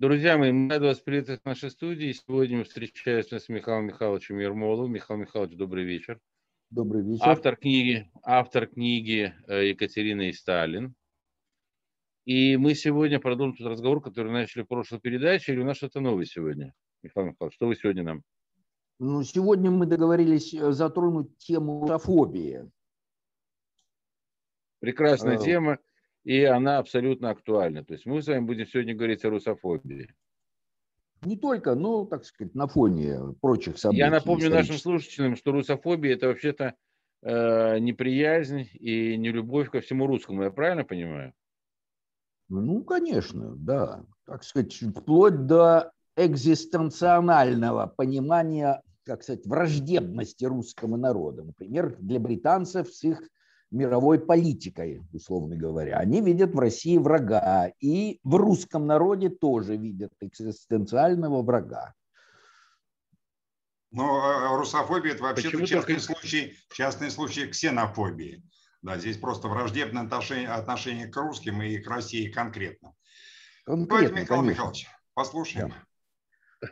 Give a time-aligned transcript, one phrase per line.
[0.00, 2.12] Друзья мои, мы рады вас приветствовать в нашей студии.
[2.12, 4.92] Сегодня мы встречаемся с Михаилом Михайловичем Ермоловым.
[4.92, 6.18] Михаил Михайлович, добрый вечер.
[6.70, 7.28] Добрый вечер.
[7.28, 10.94] Автор книги, автор книги э, Екатерина и Сталин.
[12.24, 16.00] И мы сегодня продолжим тот разговор, который начали в прошлой передаче, или у нас что-то
[16.00, 16.72] новое сегодня?
[17.02, 18.22] Михаил Михайлович, что вы сегодня нам?
[19.00, 22.70] Ну, сегодня мы договорились э, затронуть тему русофобии.
[24.78, 25.42] Прекрасная А.
[25.42, 25.78] тема,
[26.24, 27.84] и она абсолютно актуальна.
[27.84, 30.14] То есть мы с вами будем сегодня говорить о русофобии.
[31.22, 33.98] Не только, но, так сказать, на фоне прочих событий.
[33.98, 36.74] Я напомню нашим слушателям, что русофобия– это вообще-то
[37.22, 40.44] э, неприязнь и не любовь ко всему русскому.
[40.44, 41.34] Я правильно понимаю?
[42.48, 44.04] Ну, конечно, да.
[44.24, 51.44] Так сказать, вплоть до экзистенционального понимания, как сказать, враждебности русскому народу.
[51.44, 53.20] Например, для британцев с их
[53.70, 55.98] мировой политикой, условно говоря.
[55.98, 61.94] Они видят в России врага, и в русском народе тоже видят экзистенциального врага.
[63.92, 68.42] Но э, русофобия это вообще-то частный только- случай, частный случай ксенофобии.
[68.82, 72.94] Да, здесь просто враждебное отношение, отношение к русским и к России конкретно.
[73.66, 74.50] Давайте, Конкретно, Михаил конечно.
[74.50, 75.74] Михайлович, послушаем.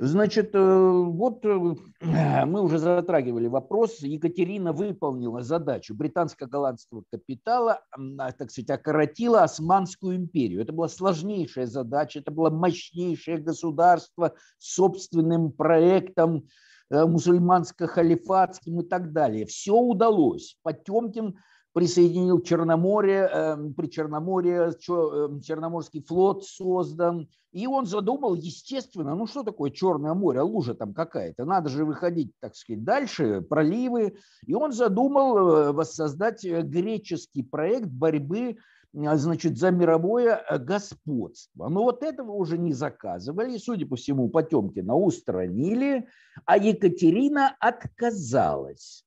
[0.00, 1.74] Значит, э, вот э,
[2.46, 4.00] мы уже затрагивали вопрос.
[4.00, 10.60] Екатерина выполнила задачу британско-голландского капитала, а, так сказать, окоротила Османскую империю.
[10.60, 16.48] Это была сложнейшая задача, это было мощнейшее государство с собственным проектом
[16.90, 19.46] э, мусульманско-халифатским и так далее.
[19.46, 20.58] Все удалось.
[20.62, 21.38] Потемкин
[21.78, 27.28] присоединил Черноморье, э, при Черноморье чё- э, Черноморский флот создан.
[27.52, 32.32] И он задумал, естественно, ну что такое Черное море, лужа там какая-то, надо же выходить,
[32.40, 34.16] так сказать, дальше, проливы.
[34.44, 38.56] И он задумал э, воссоздать э, греческий проект борьбы
[38.92, 41.68] э, значит, за мировое господство.
[41.68, 46.08] Но вот этого уже не заказывали, судя по всему, Потемкина устранили,
[46.44, 49.04] а Екатерина отказалась.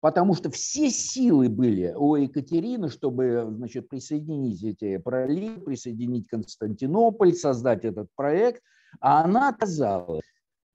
[0.00, 7.84] Потому что все силы были у Екатерины, чтобы значит, присоединить эти проливы, присоединить Константинополь, создать
[7.84, 8.62] этот проект,
[9.00, 10.24] а она отказалась.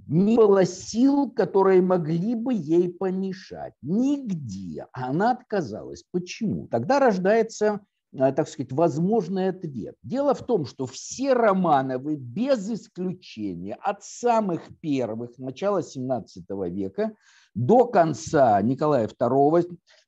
[0.07, 3.73] Не было сил, которые могли бы ей помешать.
[3.81, 4.85] Нигде.
[4.91, 6.03] Она отказалась.
[6.11, 6.67] Почему?
[6.67, 7.79] Тогда рождается,
[8.17, 9.95] так сказать, возможный ответ.
[10.03, 17.11] Дело в том, что все Романовы, без исключения, от самых первых, начала 17 века,
[17.53, 19.59] до конца Николая II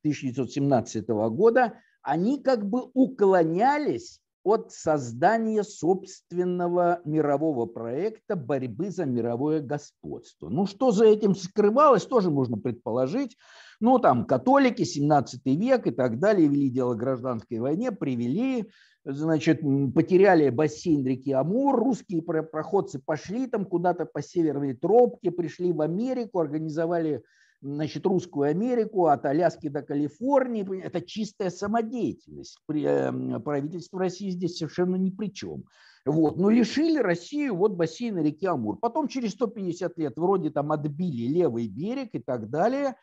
[0.03, 10.47] 1917 года, они как бы уклонялись от создания собственного мирового проекта борьбы за мировое господство.
[10.47, 13.35] Ну, что за этим скрывалось, тоже можно предположить.
[13.81, 18.71] Ну, там, католики, 17 век и так далее, вели дело гражданской войне, привели,
[19.03, 19.59] значит,
[19.93, 25.81] потеряли бассейн реки Амур, русские про- проходцы пошли там куда-то по северной тропке, пришли в
[25.81, 27.21] Америку, организовали
[27.61, 30.81] значит, русскую Америку от Аляски до Калифорнии.
[30.81, 32.59] Это чистая самодеятельность.
[32.65, 35.65] При- э, Правительство России здесь совершенно ни при чем.
[36.05, 36.37] Вот.
[36.37, 38.77] Но лишили Россию вот бассейна реки Амур.
[38.77, 42.95] Потом через 150 лет вроде там отбили левый берег и так далее.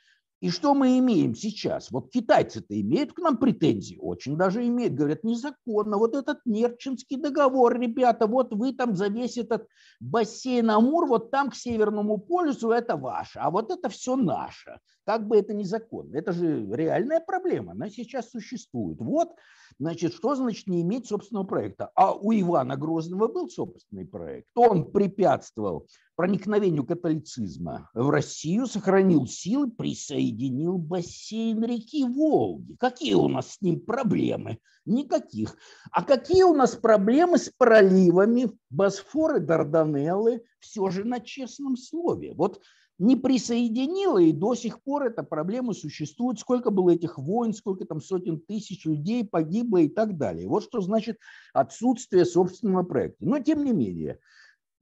[0.45, 1.91] И что мы имеем сейчас?
[1.91, 3.97] Вот китайцы-то имеют к нам претензии?
[3.99, 4.93] Очень даже имеют.
[4.93, 5.97] Говорят, незаконно.
[5.97, 9.67] Вот этот Нерчинский договор, ребята, вот вы там за весь этот
[10.01, 14.81] бассейн Амур, вот там к Северному полюсу это ваше, а вот это все наше.
[15.05, 16.17] Как бы это незаконно.
[16.17, 18.99] Это же реальная проблема, она сейчас существует.
[19.01, 19.31] Вот,
[19.79, 21.91] значит, что значит не иметь собственного проекта?
[21.95, 24.49] А у Ивана Грозного был собственный проект.
[24.55, 32.77] Он препятствовал проникновению католицизма в Россию, сохранил силы, присоединил бассейн реки Волги.
[32.79, 34.59] Какие у нас с ним проблемы?
[34.87, 35.57] Никаких.
[35.91, 40.45] А какие у нас проблемы с проливами Босфор и Дарданеллы?
[40.61, 42.33] Все же на честном слове.
[42.35, 42.61] Вот
[42.99, 46.39] не присоединила, и до сих пор эта проблема существует.
[46.39, 50.49] Сколько было этих войн, сколько там сотен тысяч людей погибло и так далее.
[50.49, 51.19] Вот что значит
[51.53, 53.25] отсутствие собственного проекта.
[53.25, 54.19] Но тем не менее,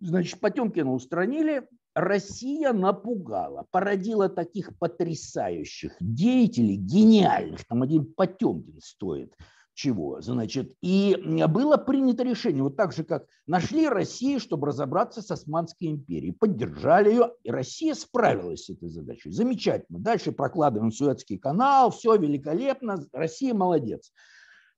[0.00, 9.34] значит, Потемкина устранили, Россия напугала, породила таких потрясающих деятелей, гениальных, там один Потемкин стоит
[9.74, 11.16] чего, значит, и
[11.48, 17.10] было принято решение, вот так же, как нашли Россию, чтобы разобраться с Османской империей, поддержали
[17.10, 19.30] ее, и Россия справилась с этой задачей.
[19.30, 19.98] Замечательно.
[19.98, 24.12] Дальше прокладываем Суэцкий канал, все великолепно, Россия молодец.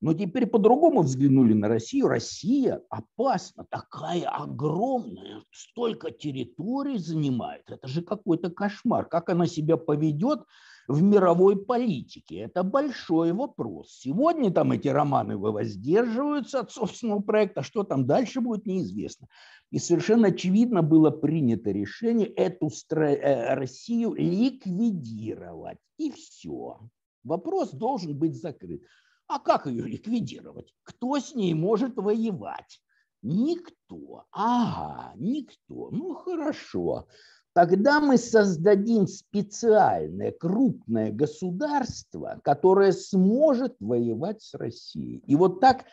[0.00, 2.08] Но теперь по-другому взглянули на Россию.
[2.08, 7.62] Россия опасна, такая огромная, столько территорий занимает.
[7.68, 9.06] Это же какой-то кошмар.
[9.06, 10.40] Как она себя поведет,
[10.86, 12.40] в мировой политике?
[12.40, 13.98] Это большой вопрос.
[14.00, 19.28] Сегодня там эти романы воздерживаются от собственного проекта, что там дальше будет, неизвестно.
[19.70, 25.78] И совершенно очевидно было принято решение эту э, Россию ликвидировать.
[25.98, 26.80] И все.
[27.24, 28.82] Вопрос должен быть закрыт.
[29.26, 30.74] А как ее ликвидировать?
[30.82, 32.80] Кто с ней может воевать?
[33.22, 34.26] Никто.
[34.32, 35.88] Ага, никто.
[35.90, 37.08] Ну хорошо.
[37.54, 45.22] Тогда мы создадим специальное крупное государство, которое сможет воевать с Россией.
[45.26, 45.84] И вот так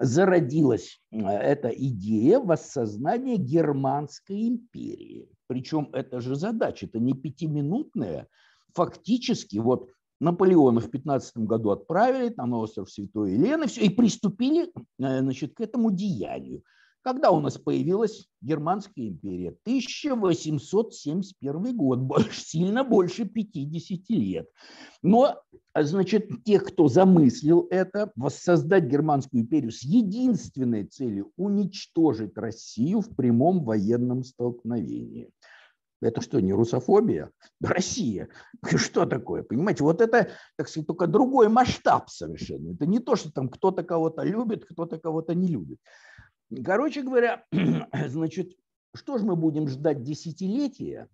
[0.00, 5.28] зародилась э, эта идея воссознания Германской империи.
[5.46, 8.26] Причем эта же задача, это не пятиминутная.
[8.74, 9.88] Фактически вот
[10.18, 15.60] Наполеона в 15 году отправили на остров Святой Елены все, и приступили э, значит, к
[15.60, 16.64] этому деянию.
[17.06, 19.50] Когда у нас появилась Германская империя?
[19.62, 24.48] 1871 год, больше, сильно больше 50 лет.
[25.02, 25.40] Но,
[25.72, 33.62] значит, тех, кто замыслил это, воссоздать Германскую империю с единственной целью уничтожить Россию в прямом
[33.62, 35.30] военном столкновении.
[36.02, 37.30] Это что, не русофобия?
[37.60, 38.28] Россия.
[38.76, 39.44] Что такое?
[39.44, 42.74] Понимаете, вот это, так сказать, только другой масштаб совершенно.
[42.74, 45.78] Это не то, что там кто-то кого-то любит, кто-то кого-то не любит.
[46.64, 47.44] Короче говоря,
[48.06, 48.56] значит,
[48.94, 51.08] что же мы будем ждать десятилетия,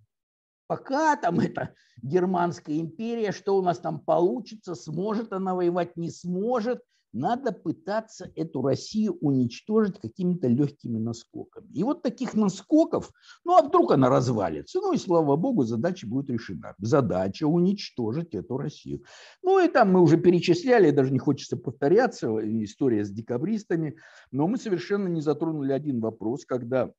[0.67, 6.83] пока там эта Германская империя, что у нас там получится, сможет она воевать, не сможет,
[7.13, 11.69] надо пытаться эту Россию уничтожить какими-то легкими наскоками.
[11.73, 13.11] И вот таких наскоков,
[13.45, 16.75] ну а вдруг она развалится, ну и слава богу, задача будет решена.
[16.79, 19.05] Задача уничтожить эту Россию.
[19.43, 22.29] Ну и там мы уже перечисляли, даже не хочется повторяться,
[22.65, 23.97] история с декабристами,
[24.31, 26.93] но мы совершенно не затронули один вопрос, когда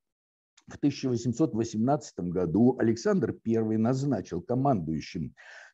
[0.67, 5.33] в 1818 году Александр I назначил командующим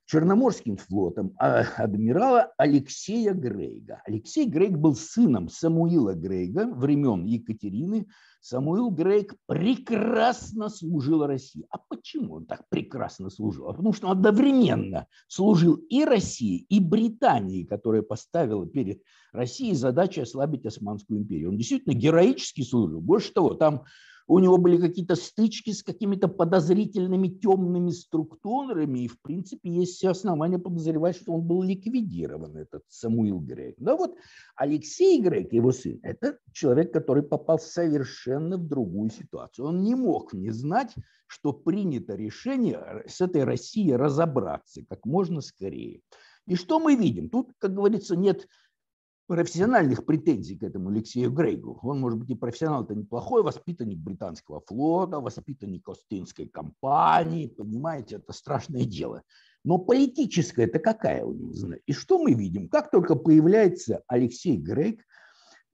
[0.10, 4.02] Черноморским флотом а, адмирала Алексея Грейга.
[4.06, 8.08] Алексей Грейг был сыном Самуила Грейга времен Екатерины.
[8.42, 11.68] Самуил Грейг прекрасно служил России.
[11.70, 13.68] А почему он так прекрасно служил?
[13.68, 20.24] А потому что он одновременно служил и России, и Британии, которая поставила перед Россией задачу
[20.24, 21.50] ослабить Османскую империю.
[21.50, 23.00] Он действительно героически служил.
[23.00, 23.84] Больше того, там
[24.30, 30.10] у него были какие-то стычки с какими-то подозрительными темными структурами, и, в принципе, есть все
[30.10, 33.78] основания подозревать, что он был ликвидирован, этот Самуил Грейк.
[33.80, 34.16] Но вот
[34.56, 39.66] Алексей Грейк, его сын, это человек, который попал совершенно в другую ситуацию.
[39.66, 40.94] Он не мог не знать,
[41.26, 46.02] что принято решение с этой Россией разобраться как можно скорее.
[46.46, 47.32] И что мы видим?
[47.32, 48.48] Тут, как говорится, нет
[49.30, 51.80] профессиональных претензий к этому Алексею Грейгу.
[51.84, 58.34] Он, может быть, и профессионал, это неплохой воспитанник британского флота, воспитанник Остинской компании, понимаете, это
[58.34, 59.22] страшное дело.
[59.64, 61.76] Но политическая это какая у него?
[61.86, 62.70] И что мы видим?
[62.70, 65.06] Как только появляется Алексей Грейг,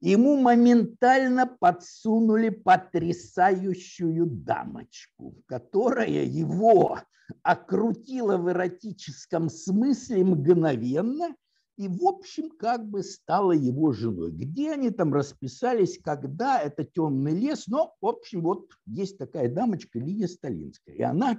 [0.02, 6.98] ему моментально подсунули потрясающую дамочку, которая его
[7.42, 11.34] окрутила в эротическом смысле мгновенно–
[11.76, 14.30] и, в общем, как бы стала его женой.
[14.32, 19.98] Где они там расписались, когда, это темный лес, но, в общем, вот есть такая дамочка
[19.98, 21.38] Лия Сталинская, и она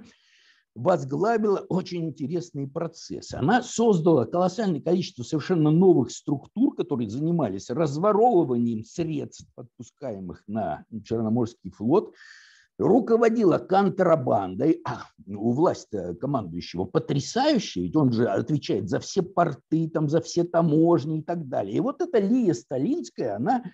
[0.74, 3.34] возглавила очень интересный процесс.
[3.34, 12.14] Она создала колоссальное количество совершенно новых структур, которые занимались разворовыванием средств, подпускаемых на Черноморский флот,
[12.78, 20.08] руководила контрабандой, а у власти командующего потрясающая, ведь он же отвечает за все порты, там,
[20.08, 21.76] за все таможни и так далее.
[21.76, 23.64] И вот эта Лия Сталинская, она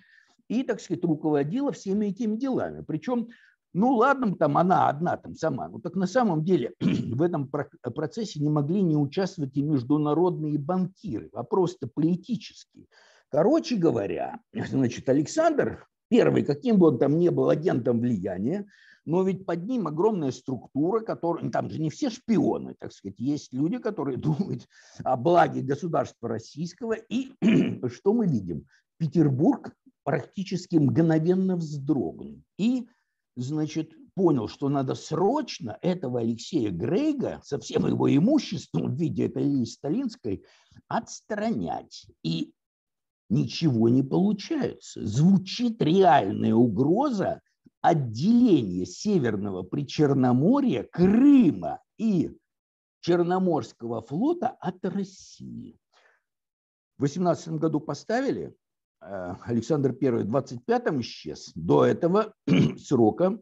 [0.47, 2.83] и, так сказать, руководила всеми этими делами.
[2.85, 3.29] Причем,
[3.73, 8.39] ну ладно, там она одна там сама, но так на самом деле в этом процессе
[8.39, 12.87] не могли не участвовать и международные банкиры, вопрос-то политический.
[13.29, 18.65] Короче говоря, значит, Александр Первый, каким бы он там ни был агентом влияния,
[19.05, 23.53] но ведь под ним огромная структура, которая, там же не все шпионы, так сказать, есть
[23.53, 24.67] люди, которые думают
[25.03, 27.33] о благе государства российского, и
[27.89, 28.65] что мы видим?
[28.97, 32.87] Петербург практически мгновенно вздрогнул и,
[33.35, 39.43] значит, понял, что надо срочно этого Алексея Грейга со всем его имуществом в виде этой
[39.43, 40.43] Лилии Сталинской
[40.87, 42.07] отстранять.
[42.23, 42.53] И
[43.29, 45.05] ничего не получается.
[45.05, 47.41] Звучит реальная угроза
[47.85, 52.35] отделения Северного Причерноморья, Крыма и
[53.01, 55.77] Черноморского флота от России.
[56.97, 58.55] В 18 году поставили,
[59.01, 61.51] э, Александр I в 25-м исчез.
[61.53, 62.33] До этого
[62.79, 63.37] срока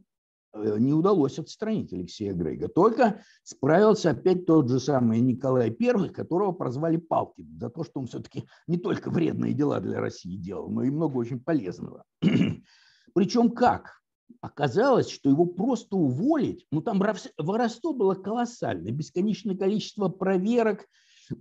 [0.52, 2.68] э, не удалось отстранить Алексея Грейга.
[2.68, 8.08] Только справился опять тот же самый Николай I, которого прозвали Палкин, за то, что он
[8.08, 12.04] все-таки не только вредные дела для России делал, но и много очень полезного.
[13.14, 14.03] Причем как?
[14.42, 17.02] Оказалось, что его просто уволить, ну там
[17.38, 20.86] воровство было колоссальное, бесконечное количество проверок,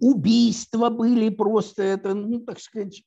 [0.01, 3.03] убийства были просто, это, ну так сказать,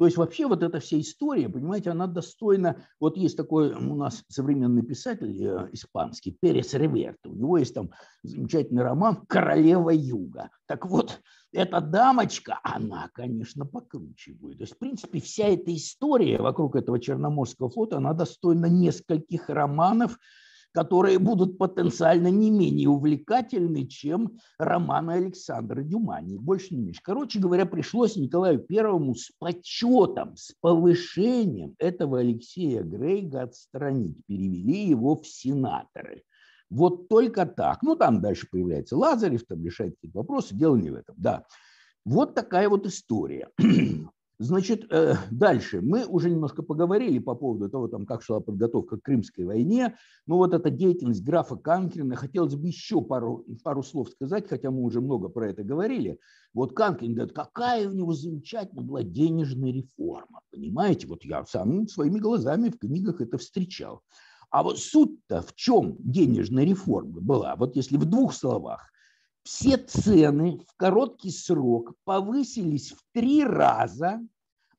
[0.00, 2.86] то есть вообще вот эта вся история, понимаете, она достойна...
[3.00, 7.28] Вот есть такой у нас современный писатель э, испанский, Перес Реверто.
[7.28, 7.90] У него есть там
[8.22, 10.48] замечательный роман «Королева Юга».
[10.64, 11.20] Так вот,
[11.52, 14.56] эта дамочка, она, конечно, покруче будет.
[14.56, 20.18] То есть, в принципе, вся эта история вокруг этого Черноморского флота, она достойна нескольких романов,
[20.72, 27.00] которые будут потенциально не менее увлекательны, чем романы Александра Дюма, ни больше, не меньше.
[27.02, 34.16] Короче говоря, пришлось Николаю Первому с почетом, с повышением этого Алексея Грейга отстранить.
[34.26, 36.22] Перевели его в сенаторы.
[36.70, 37.82] Вот только так.
[37.82, 40.54] Ну, там дальше появляется Лазарев, там решает какие-то вопросы.
[40.54, 41.44] Дело не в этом, да.
[42.04, 43.48] Вот такая вот история.
[44.42, 45.82] Значит, э, дальше.
[45.82, 49.96] Мы уже немножко поговорили по поводу того, там, как шла подготовка к Крымской войне.
[50.26, 52.16] Ну вот эта деятельность графа Канкрина.
[52.16, 56.18] Хотелось бы еще пару, пару слов сказать, хотя мы уже много про это говорили.
[56.54, 60.40] Вот Канкрин говорит, какая у него замечательная была денежная реформа.
[60.50, 64.00] Понимаете, вот я сам своими глазами в книгах это встречал.
[64.48, 67.56] А вот суть-то в чем денежная реформа была?
[67.56, 68.90] Вот если в двух словах.
[69.42, 74.20] Все цены в короткий срок повысились в три раза,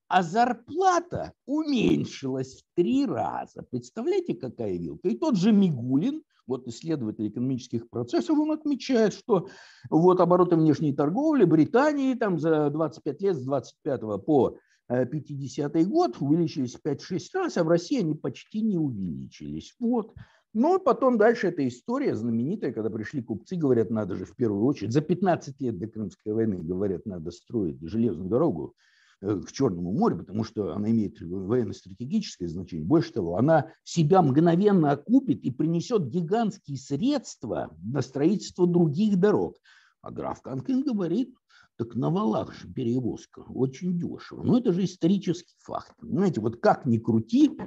[0.07, 3.63] а зарплата уменьшилась в три раза.
[3.69, 5.07] Представляете, какая вилка?
[5.07, 9.47] И тот же Мигулин, вот исследователь экономических процессов, он отмечает, что
[9.89, 16.17] вот обороты внешней торговли Британии там за 25 лет с 25 по 50 э, год
[16.19, 19.73] увеличились 5-6 раз, а в России они почти не увеличились.
[19.79, 20.13] Вот.
[20.53, 24.91] Ну, потом дальше эта история знаменитая, когда пришли купцы, говорят, надо же в первую очередь,
[24.91, 28.75] за 15 лет до Крымской войны, говорят, надо строить железную дорогу
[29.21, 32.85] э, к Черному морю, потому что она имеет военно-стратегическое значение.
[32.85, 39.55] Больше того, она себя мгновенно окупит и принесет гигантские средства на строительство других дорог.
[40.01, 41.33] А граф Канкин говорит,
[41.77, 44.43] так на валах же перевозка очень дешево.
[44.43, 45.93] Но это же исторический факт.
[45.97, 47.57] Понимаете, вот как ни крути,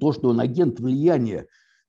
[0.00, 1.46] то, что он агент влияния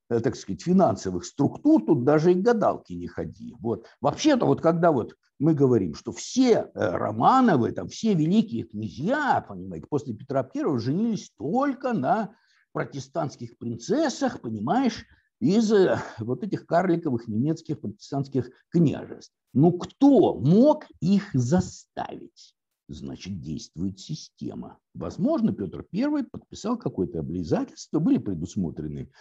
[0.09, 3.55] так сказать, финансовых структур, тут даже и гадалки не ходи.
[3.59, 3.85] Вот.
[4.01, 9.87] Вообще-то, вот когда вот мы говорим, что все э, Романовы, там, все великие князья, понимаете,
[9.89, 12.35] после Петра Первого женились только на
[12.73, 15.05] протестантских принцессах, понимаешь,
[15.39, 19.33] из э, вот этих карликовых немецких протестантских княжеств.
[19.53, 22.55] Ну кто мог их заставить?
[22.87, 24.79] Значит, действует система.
[24.95, 29.11] Возможно, Петр I подписал какое-то обязательство, были предусмотрены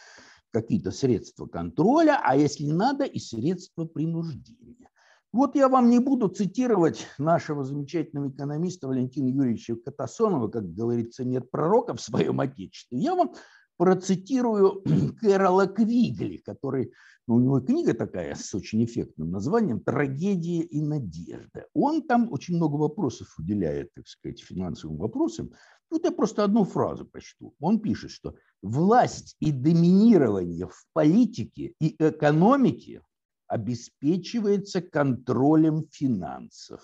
[0.53, 4.89] какие-то средства контроля, а если надо, и средства принуждения.
[5.33, 11.51] Вот я вам не буду цитировать нашего замечательного экономиста Валентина Юрьевича Катасонова, как говорится, нет
[11.51, 12.99] пророка в своем отечестве.
[12.99, 13.35] Я вам
[13.79, 14.83] процитирую
[15.21, 16.93] Кэрола Квигли, который,
[17.27, 21.67] ну, у него книга такая с очень эффектным названием «Трагедия и надежда».
[21.73, 25.53] Он там очень много вопросов уделяет, так сказать, финансовым вопросам.
[25.91, 27.55] Вот я просто одну фразу прочту.
[27.61, 33.01] Он пишет, что власть и доминирование в политике и экономике
[33.47, 36.83] обеспечивается контролем финансов.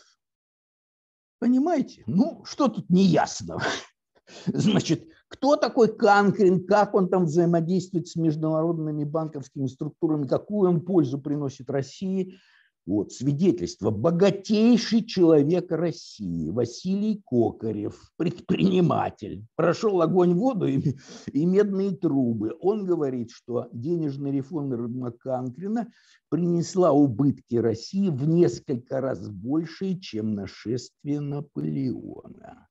[1.39, 2.05] Понимаете?
[2.07, 3.63] Ну, что тут неясного?
[4.47, 11.19] Значит, кто такой Канкрин, как он там взаимодействует с международными банковскими структурами, какую он пользу
[11.19, 12.39] приносит России–
[12.87, 13.91] вот, свидетельство.
[13.91, 20.95] Богатейший человек России, Василий Кокарев, предприниматель, прошел огонь, воду и,
[21.33, 22.55] и медные трубы.
[22.61, 25.89] Он говорит, что денежная реформа Рудмаканкрина
[26.29, 32.69] принесла убытки России в несколько раз больше, чем нашествие Наполеона.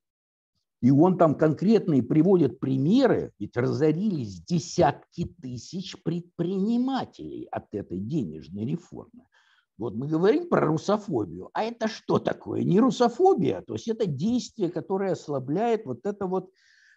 [0.83, 9.23] И он там конкретные приводит примеры, ведь разорились десятки тысяч предпринимателей от этой денежной реформы.
[9.77, 11.49] Вот мы говорим про русофобию.
[11.53, 12.63] А это что такое?
[12.65, 16.49] Не русофобия, то есть это действие, которое ослабляет вот это вот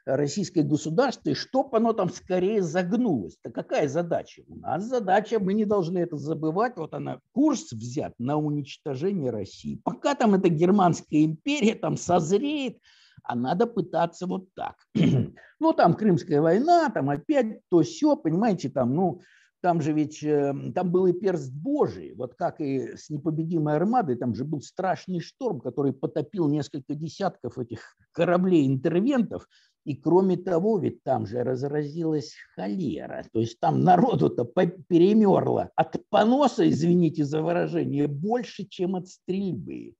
[0.04, 3.36] российское государство, и чтобы оно там скорее загнулось.
[3.40, 4.42] То какая задача?
[4.48, 9.80] У нас задача, мы не должны это забывать, вот она, курс взят на уничтожение России.
[9.84, 12.78] Пока там эта германская империя там созреет,
[13.26, 14.76] а надо пытаться вот так.
[15.60, 19.20] ну, там Крымская война, там опять то все, понимаете, там, ну,
[19.62, 24.16] там же ведь, эм, там был и перст Божий, вот как и с непобедимой армадой,
[24.16, 29.48] там же был страшный шторм, который потопил несколько десятков этих кораблей-интервентов,
[29.84, 33.24] И кроме того, ведь там же разразилась холера.
[33.32, 39.94] То есть там народу-то перемерло от поноса, извините за выражение, больше, чем от стрельбы.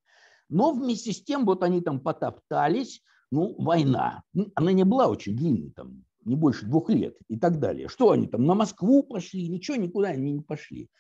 [0.49, 4.23] Но вместе с тем вот они там потоптались, ну, война.
[4.55, 7.89] Она не была очень длинной, там, не больше двух лет и так далее.
[7.89, 9.49] Что они там, на Москву пошли?
[9.49, 10.91] Ничего, никуда они не пошли.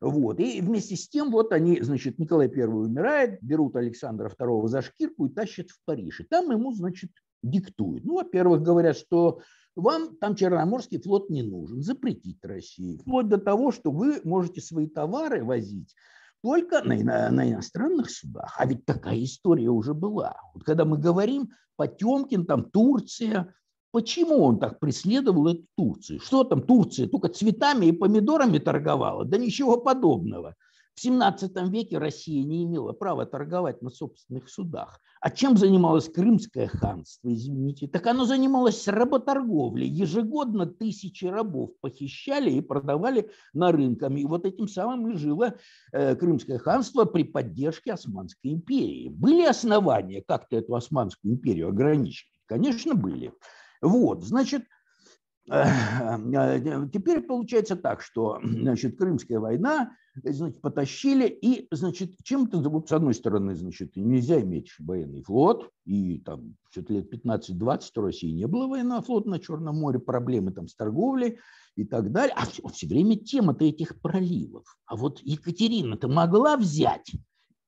[0.00, 0.40] Вот.
[0.40, 5.26] И вместе с тем вот они, значит, Николай I умирает, берут Александра II за шкирку
[5.26, 6.20] и тащат в Париж.
[6.20, 7.10] И там ему, значит,
[7.42, 8.04] диктуют.
[8.04, 9.40] Ну, во-первых, говорят, что
[9.74, 12.98] вам там Черноморский флот не нужен, запретить России.
[12.98, 15.94] Вплоть до того, что вы можете свои товары возить
[16.42, 18.54] только на, на, на иностранных судах.
[18.58, 20.36] А ведь такая история уже была.
[20.54, 23.54] Вот когда мы говорим Потемкин, там Турция,
[23.92, 26.20] почему он так преследовал эту Турцию?
[26.20, 29.24] Что там Турция только цветами и помидорами торговала?
[29.24, 30.54] Да ничего подобного.
[30.94, 35.00] В 17 веке Россия не имела права торговать на собственных судах.
[35.26, 37.88] А чем занималось Крымское ханство, извините?
[37.88, 39.88] Так оно занималось работорговлей.
[39.88, 44.12] Ежегодно тысячи рабов похищали и продавали на рынках.
[44.12, 45.56] И вот этим самым и жило
[45.90, 49.08] э, Крымское ханство при поддержке Османской империи.
[49.08, 52.28] Были основания как-то эту Османскую империю ограничить?
[52.46, 53.32] Конечно, были.
[53.82, 54.62] Вот, значит,
[55.48, 56.18] Э,
[56.92, 59.92] теперь получается так, что значит, Крымская война
[60.24, 66.18] значит, потащили, и значит, чем-то, вот, с одной стороны, значит, нельзя иметь военный флот, и
[66.18, 70.68] там что-то лет 15-20 у России не было военного флота на Черном море, проблемы там
[70.68, 71.38] с торговлей
[71.76, 72.34] и так далее.
[72.36, 74.64] А все, все время тема-то этих проливов.
[74.86, 77.12] А вот Екатерина-то могла взять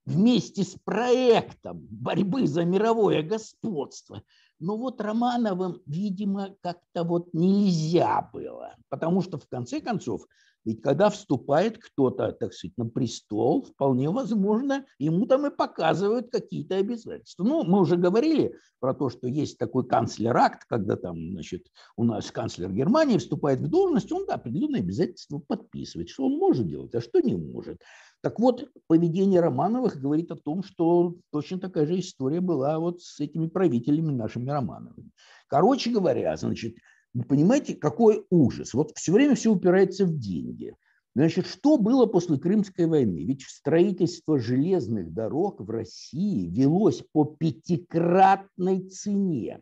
[0.05, 4.23] вместе с проектом борьбы за мировое господство
[4.59, 10.25] но вот Романовым, видимо, как-то вот нельзя было, потому что в конце концов,
[10.65, 16.75] ведь когда вступает кто-то, так сказать, на престол, вполне возможно, ему там и показывают какие-то
[16.75, 17.43] обязательства.
[17.43, 22.31] Ну, мы уже говорили про то, что есть такой канцлер-акт, когда там, значит, у нас
[22.31, 27.01] канцлер Германии вступает в должность, он да, определенные обязательства подписывает, что он может делать, а
[27.01, 27.81] что не может.
[28.21, 33.19] Так вот, поведение Романовых говорит о том, что точно такая же история была вот с
[33.21, 35.11] этими правителями нашими Романовыми.
[35.47, 36.75] Короче говоря, значит,
[37.13, 38.73] вы понимаете, какой ужас.
[38.73, 40.75] Вот все время все упирается в деньги.
[41.15, 43.23] Значит, что было после Крымской войны?
[43.25, 49.61] Ведь строительство железных дорог в России велось по пятикратной цене.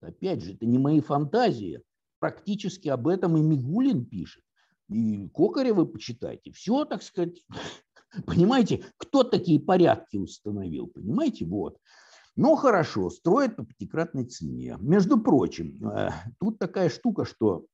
[0.00, 1.82] Опять же, это не мои фантазии.
[2.18, 4.42] Практически об этом и Мигулин пишет.
[4.88, 6.52] И Кокарева почитайте.
[6.52, 7.44] Все, так сказать,
[8.26, 11.78] понимаете, кто такие порядки установил, понимаете, вот.
[12.36, 14.76] Ну, хорошо, строят по пятикратной цене.
[14.80, 17.64] Между прочим, э, тут такая штука, что,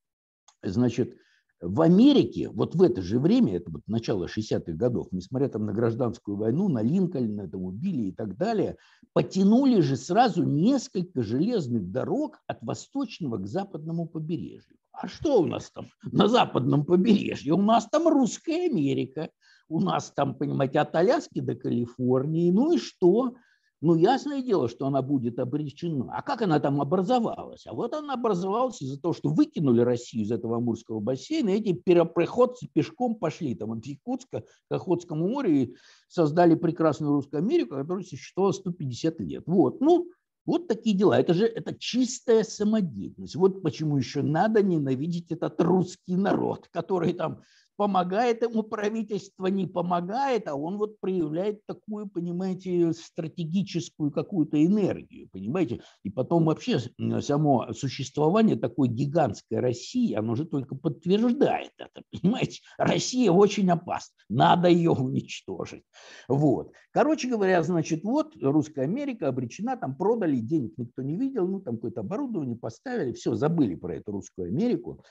[0.62, 1.16] значит,
[1.61, 5.72] в Америке вот в это же время, это вот начало 60-х годов, несмотря там на
[5.72, 8.77] гражданскую войну, на Линкольна там убили и так далее,
[9.12, 14.77] потянули же сразу несколько железных дорог от восточного к западному побережью.
[14.92, 17.55] А что у нас там на западном побережье?
[17.55, 19.31] У нас там русская Америка,
[19.68, 22.51] у нас там, понимаете, от Аляски до Калифорнии.
[22.51, 23.35] Ну и что?
[23.83, 26.14] Ну, ясное дело, что она будет обречена.
[26.16, 27.66] А как она там образовалась?
[27.66, 31.73] А вот она образовалась из-за того, что выкинули Россию из этого Амурского бассейна, и эти
[31.73, 35.75] перепроходцы пешком пошли там от Якутска к Охотскому морю и
[36.07, 39.42] создали прекрасную русскую Америку, которая существовала 150 лет.
[39.47, 40.09] Вот, ну,
[40.47, 41.18] вот такие дела.
[41.18, 43.35] Это же это чистая самодеятельность.
[43.35, 47.42] Вот почему еще надо ненавидеть этот русский народ, который там
[47.76, 55.80] помогает ему правительство, не помогает, а он вот проявляет такую, понимаете, стратегическую какую-то энергию, понимаете.
[56.02, 56.80] И потом вообще
[57.20, 62.61] само существование такой гигантской России, оно же только подтверждает это, понимаете.
[62.78, 65.85] Россия очень опасна, надо ее уничтожить.
[66.28, 66.72] Вот.
[66.92, 71.76] Короче говоря, значит, вот русская Америка обречена, там продали, денег никто не видел, ну там
[71.76, 75.02] какое-то оборудование поставили, все, забыли про эту русскую Америку.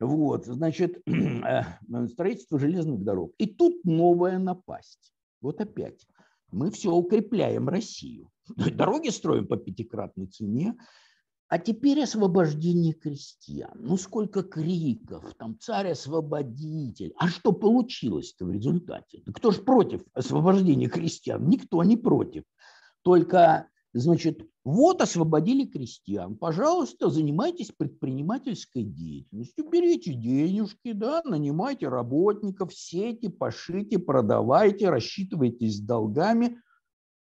[0.00, 1.62] Вот, значит, э,
[2.08, 3.34] строительство железных дорог.
[3.38, 5.12] И тут новая напасть.
[5.42, 6.06] Вот опять.
[6.50, 8.30] Мы все укрепляем Россию.
[8.74, 10.74] Дороги строим по пятикратной цене.
[11.48, 13.72] А теперь освобождение крестьян.
[13.74, 17.12] Ну, сколько криков, там царь-освободитель.
[17.16, 19.22] А что получилось-то в результате?
[19.34, 21.48] Кто же против освобождения крестьян?
[21.48, 22.44] Никто не против.
[23.02, 33.28] Только Значит, вот освободили крестьян, пожалуйста, занимайтесь предпринимательской деятельностью, берите денежки, да, нанимайте работников, сети,
[33.28, 36.62] пошите, продавайте, рассчитывайтесь с долгами.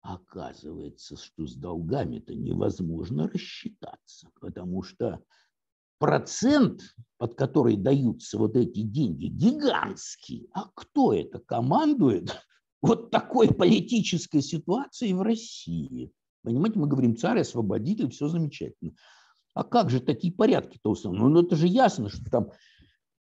[0.02, 5.22] Оказывается, что с долгами-то невозможно рассчитаться, потому что
[6.00, 6.82] процент,
[7.17, 10.50] под который даются вот эти деньги, гигантский.
[10.54, 12.36] А кто это командует
[12.82, 16.12] вот такой политической ситуацией в России?
[16.48, 18.94] Понимаете, мы говорим царь, освободитель, все замечательно.
[19.54, 21.30] А как же такие порядки-то установлены?
[21.30, 22.52] Ну, это же ясно, что там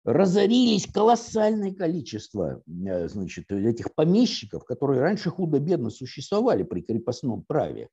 [0.05, 7.89] разорились колоссальное количество э, значит, этих помещиков, которые раньше худо-бедно существовали при крепостном праве.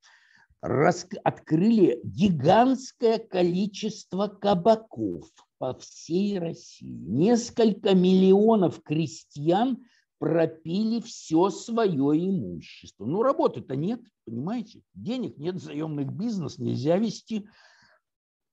[0.62, 1.08] Рас...
[1.24, 6.86] Открыли гигантское количество кабаков по всей России.
[6.86, 9.78] Несколько миллионов крестьян
[10.24, 13.04] пропили все свое имущество.
[13.04, 14.82] Ну, работы-то нет, понимаете?
[14.94, 17.46] Денег нет, заемных бизнес нельзя вести–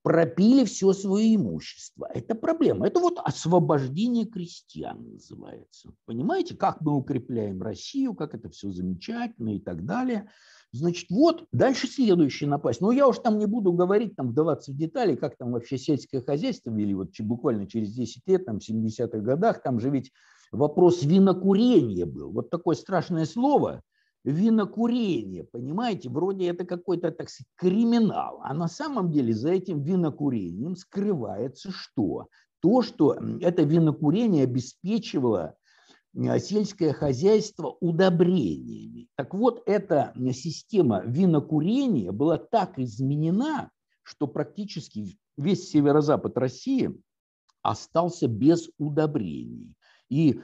[0.03, 2.09] пропили все свое имущество.
[2.13, 2.87] Это проблема.
[2.87, 5.93] Это вот освобождение крестьян называется.
[6.07, 10.31] Понимаете, как мы укрепляем Россию, как это все замечательно и так далее.
[10.73, 12.81] Значит, вот дальше следующая напасть.
[12.81, 16.23] Но я уж там не буду говорить, там вдаваться в детали, как там вообще сельское
[16.23, 20.13] хозяйство вели вот буквально через 10 лет, там в 70-х годах, там же ведь
[20.51, 22.31] вопрос винокурения был.
[22.33, 23.83] Вот такое страшное слово,
[24.25, 30.77] винокурение, понимаете, вроде это какой-то, так сказать, криминал, а на самом деле за этим винокурением
[30.77, 32.27] скрывается что?
[32.61, 35.55] То, что это винокурение обеспечивало
[36.13, 39.07] сельское хозяйство удобрениями.
[39.17, 43.71] Так вот, эта система винокурения была так изменена,
[44.03, 47.01] что практически весь северо-запад России
[47.63, 49.75] остался без удобрений.
[50.11, 50.40] И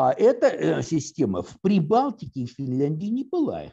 [0.00, 3.72] а эта э, система в Прибалтике и Финляндии не была,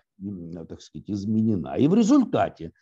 [0.67, 1.75] так сказать, изменена.
[1.75, 2.73] И в результате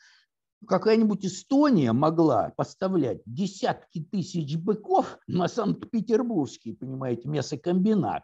[0.65, 8.23] какая-нибудь Эстония могла поставлять десятки тысяч быков на Санкт-Петербургский, понимаете, мясокомбинат.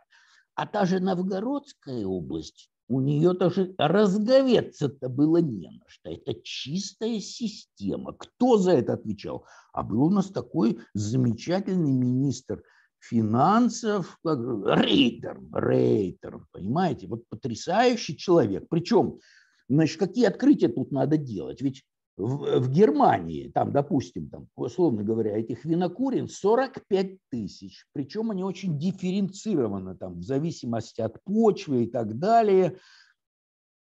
[0.56, 6.12] А та же Новгородская область, у нее даже разговеться-то было не на что.
[6.12, 8.14] Это чистая система.
[8.14, 9.46] Кто за это отвечал?
[9.74, 12.64] А был у нас такой замечательный министр–
[13.00, 18.66] финансов, как, рейтер, рейтер, понимаете, вот потрясающий человек.
[18.70, 19.20] Причем,
[19.68, 21.62] значит, какие открытия тут надо делать?
[21.62, 21.84] Ведь
[22.18, 28.78] в, в Германии, там, допустим, там, условно говоря, этих винокурен 45 тысяч, причем они очень
[28.78, 32.78] дифференцированы там, в зависимости от почвы и так далее,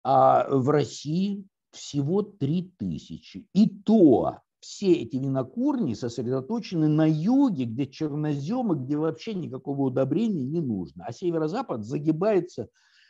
[0.03, 3.47] а в России всего 3 тысячи.
[3.53, 10.61] И то все эти винокурни сосредоточены на юге, где черноземы, где вообще никакого удобрения не
[10.61, 11.05] нужно.
[11.07, 12.69] А северо-запад загибается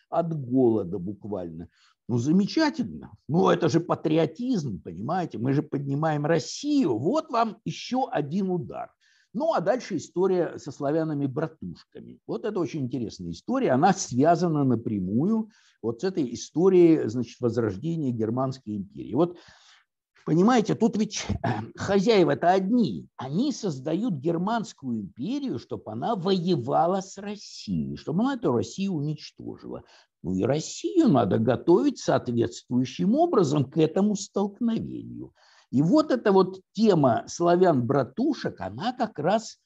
[0.08, 1.68] от голода буквально.
[2.08, 3.12] Ну, замечательно.
[3.28, 5.38] Ну, это же патриотизм, понимаете?
[5.38, 6.98] Мы же поднимаем Россию.
[6.98, 8.90] Вот вам еще один удар.
[9.32, 12.18] Ну, а дальше история со славянами-братушками.
[12.26, 13.70] Вот это очень интересная история.
[13.72, 15.50] Она связана напрямую
[15.82, 19.14] вот с этой историей, значит, возрождения Германской империи.
[19.14, 19.38] Вот
[20.26, 21.26] Понимаете, тут ведь
[21.76, 23.08] хозяева-то одни.
[23.16, 29.82] Они создают германскую империю, чтобы она воевала с Россией, чтобы она эту Россию уничтожила.
[30.22, 35.32] Ну и Россию надо готовить соответствующим образом к этому столкновению.
[35.70, 39.58] И вот эта вот тема славян-братушек, она как раз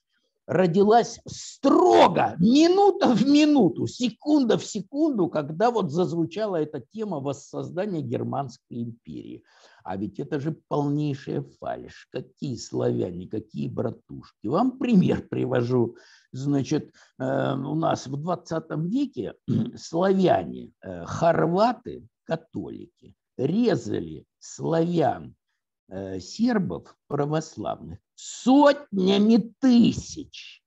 [0.46, 8.82] родилась строго, минута в минуту, секунда в секунду, когда вот зазвучала эта тема воссоздания Германской
[8.82, 9.42] империи.
[9.84, 12.08] А ведь это же полнейшая фальшь.
[12.10, 14.46] Какие славяне, какие братушки.
[14.46, 15.96] Вам пример привожу.
[16.32, 19.34] Значит, э, у нас в 20 веке
[19.76, 25.34] славяне, э, хорваты, католики резали славян,
[25.88, 30.62] э, сербов православных сотнями тысяч.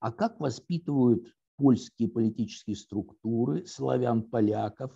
[0.00, 4.92] А как воспитывают польские политические структуры славян-поляков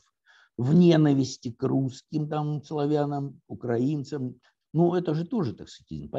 [0.56, 4.40] в ненависти к русским там, славянам, украинцам?
[4.72, 6.10] Ну, это же тоже, так сказать,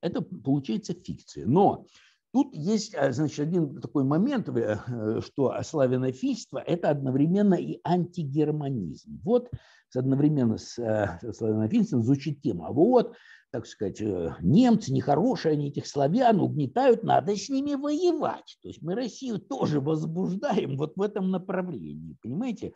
[0.00, 1.46] это получается фикция.
[1.46, 1.86] Но
[2.32, 9.20] тут есть, э, значит, один такой момент, э, что славянофильство– это одновременно и антигерманизм.
[9.22, 9.50] Вот
[9.96, 12.70] одновременно с э, славянофильством звучит тема.
[12.70, 13.14] Вот
[13.54, 18.58] так сказать, э, немцы нехорошие, они этих славян угнетают, надо с ними воевать.
[18.60, 22.72] То есть мы Россию тоже возбуждаем вот в этом направлении, понимаете?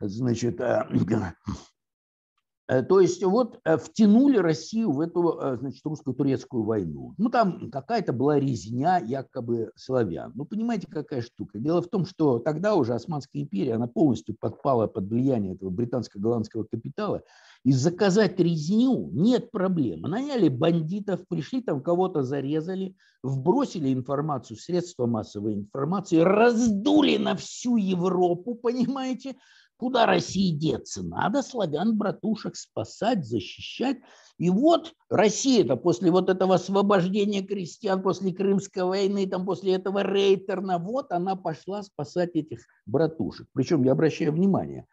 [0.00, 0.86] Значит, э,
[2.66, 7.14] то есть вот э, втянули Россию в эту э, значит, русско-турецкую войну.
[7.18, 10.32] Ну там какая-то была резня якобы славян.
[10.34, 11.58] Ну понимаете, какая штука.
[11.58, 16.64] Дело в том, что тогда уже Османская империя, она полностью подпала под влияние этого британско-голландского
[16.64, 17.22] капитала.
[17.64, 20.02] И заказать резню нет проблем.
[20.02, 28.54] Наняли бандитов, пришли там кого-то зарезали, вбросили информацию, средства массовой информации, раздули на всю Европу,
[28.54, 29.36] понимаете,
[29.76, 31.02] Куда России деться?
[31.02, 33.98] Надо славян-братушек спасать, защищать.
[34.38, 40.78] И вот Россия-то после вот этого освобождения крестьян, после Крымской войны, там, после этого рейтерна,
[40.78, 43.48] вот она пошла спасать этих братушек.
[43.52, 44.86] Причем я обращаю внимание,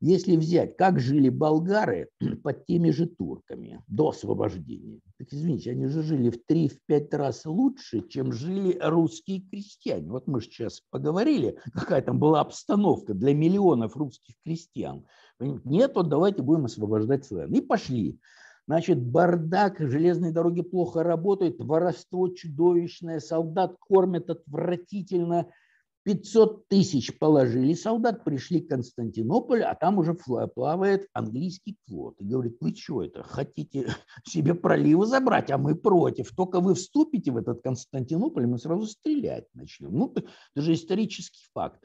[0.00, 2.08] Если взять, как жили болгары
[2.42, 8.06] под теми же турками до освобождения, так извините, они же жили в 3-5 раз лучше,
[8.08, 10.10] чем жили русские крестьяне.
[10.10, 15.06] Вот мы сейчас поговорили, какая там была обстановка для миллионов русских крестьян.
[15.40, 17.54] Нет, вот давайте будем освобождать страну.
[17.54, 18.18] И пошли.
[18.66, 25.46] Значит, бардак, железные дороги плохо работают, воровство чудовищное, солдат кормят отвратительно–
[26.04, 32.14] 500 тысяч положили солдат, пришли к Константинополю, а там уже плавает английский флот.
[32.20, 33.88] И говорит, вы что это, хотите
[34.24, 36.34] себе проливы забрать, а мы против.
[36.36, 39.92] Только вы вступите в этот Константинополь, мы сразу стрелять начнем.
[39.92, 41.80] Ну, это же исторический факт.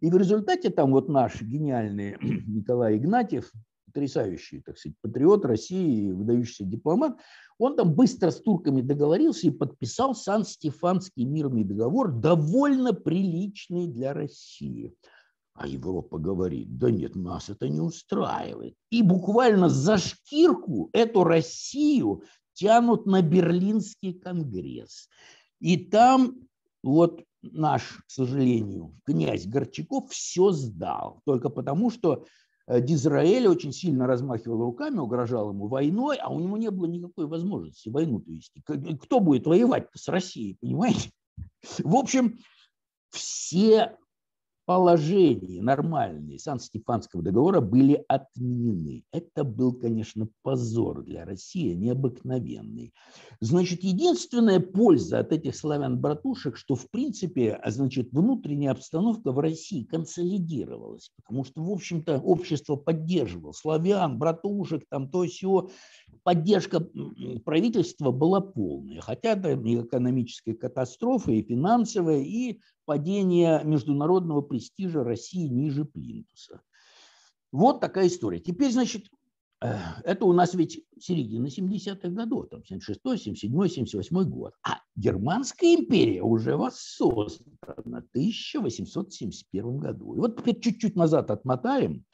[0.00, 3.50] И в результате там вот наш гениальный Николай Игнатьев,
[3.94, 7.16] потрясающий, так сказать, патриот России, выдающийся дипломат,
[7.58, 14.92] он там быстро с турками договорился и подписал Сан-Стефанский мирный договор, довольно приличный для России.
[15.54, 18.74] А Европа говорит, да нет, нас это не устраивает.
[18.90, 25.08] И буквально за шкирку эту Россию тянут на Берлинский конгресс.
[25.60, 26.34] И там
[26.82, 31.20] вот наш, к сожалению, князь Горчаков все сдал.
[31.24, 32.24] Только потому, что
[32.66, 37.90] Дизраэль очень сильно размахивал руками, угрожал ему войной, а у него не было никакой возможности
[37.90, 38.62] войну-то вести.
[38.62, 41.10] Кто будет воевать с Россией, понимаете?
[41.78, 42.38] В общем,
[43.10, 43.96] все
[44.66, 49.04] положения нормальные Сан-Стефанского договора были отменены.
[49.12, 52.92] Это был, конечно, позор для России, необыкновенный.
[53.40, 61.10] Значит, единственная польза от этих славян-братушек, что, в принципе, значит, внутренняя обстановка в России консолидировалась,
[61.16, 65.68] потому что, в общем-то, общество поддерживало славян, братушек, там то все.
[66.22, 66.80] Поддержка
[67.44, 75.46] правительства была полная, хотя это и экономическая катастрофа, и финансовая, и падение международного престижа России
[75.46, 76.60] ниже плинтуса.
[77.52, 78.40] Вот такая история.
[78.40, 79.06] Теперь, значит,
[79.62, 84.54] э, это у нас ведь середина 70-х годов, там 76 77 78 год.
[84.62, 90.14] А Германская империя уже воссоздана в 1871 году.
[90.16, 92.04] И вот теперь чуть-чуть назад отмотаем.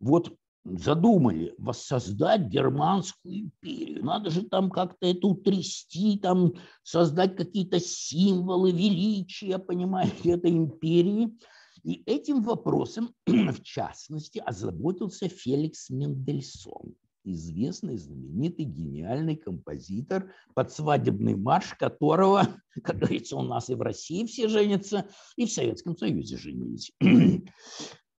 [0.00, 0.32] Вот
[0.76, 4.04] задумали воссоздать Германскую империю.
[4.04, 11.38] Надо же там как-то это утрясти, там создать какие-то символы величия, понимаете, этой империи.
[11.84, 22.48] И этим вопросом, в частности, озаботился Феликс Мендельсон, известный, знаменитый, гениальный композитор, подсвадебный марш которого,
[22.82, 26.92] как говорится, у нас и в России все женятся, и в Советском Союзе женились.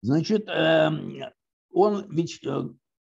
[0.01, 1.25] Значит, эм,
[1.72, 2.68] он ведь, э,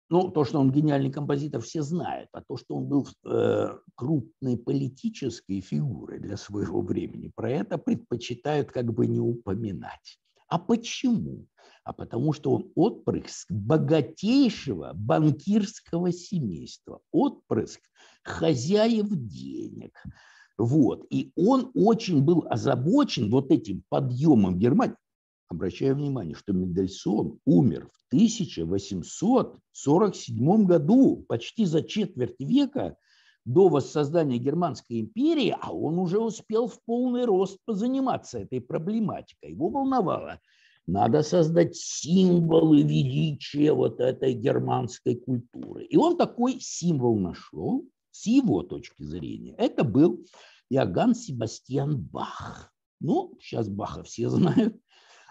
[0.09, 4.57] ну, то, что он гениальный композитор, все знают, а то, что он был э, крупной
[4.57, 10.19] политической фигурой для своего времени, про это предпочитают как бы не упоминать.
[10.49, 11.47] А почему?
[11.85, 17.81] А потому что он отпрыск богатейшего банкирского семейства, отпрыск
[18.23, 19.93] хозяев денег.
[20.59, 21.07] Вот.
[21.11, 24.97] И он очень был озабочен вот этим подъемом Германии.
[25.51, 32.97] Обращаю внимание, что Мендельсон умер в 1847 году, почти за четверть века
[33.45, 39.51] до воссоздания Германской империи, а он уже успел в полный рост позаниматься этой проблематикой.
[39.51, 40.39] Его волновало,
[40.87, 45.83] надо создать символы величия вот этой германской культуры.
[45.85, 49.57] И он такой символ нашел с его точки зрения.
[49.59, 50.25] Это был
[50.69, 52.73] Иоганн Себастьян Бах.
[53.01, 54.81] Ну, сейчас Баха все знают.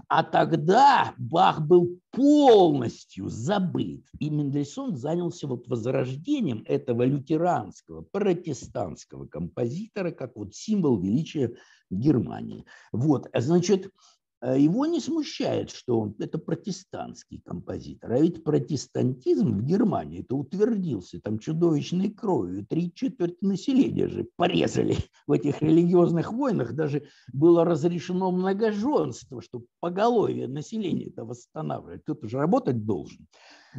[0.07, 4.05] А тогда Бах был полностью забыт.
[4.19, 11.55] И Мендельсон занялся вот возрождением этого лютеранского, протестантского композитора, как вот символ величия
[11.89, 12.65] Германии.
[12.91, 13.91] Вот, значит,
[14.41, 18.13] его не смущает, что он это протестантский композитор.
[18.13, 22.65] А ведь протестантизм в Германии это утвердился там чудовищной кровью.
[22.65, 24.95] Три четверти населения же порезали
[25.27, 26.73] в этих религиозных войнах.
[26.73, 32.03] Даже было разрешено многоженство, чтобы поголовье населения это восстанавливать.
[32.03, 33.27] Кто-то же работать должен.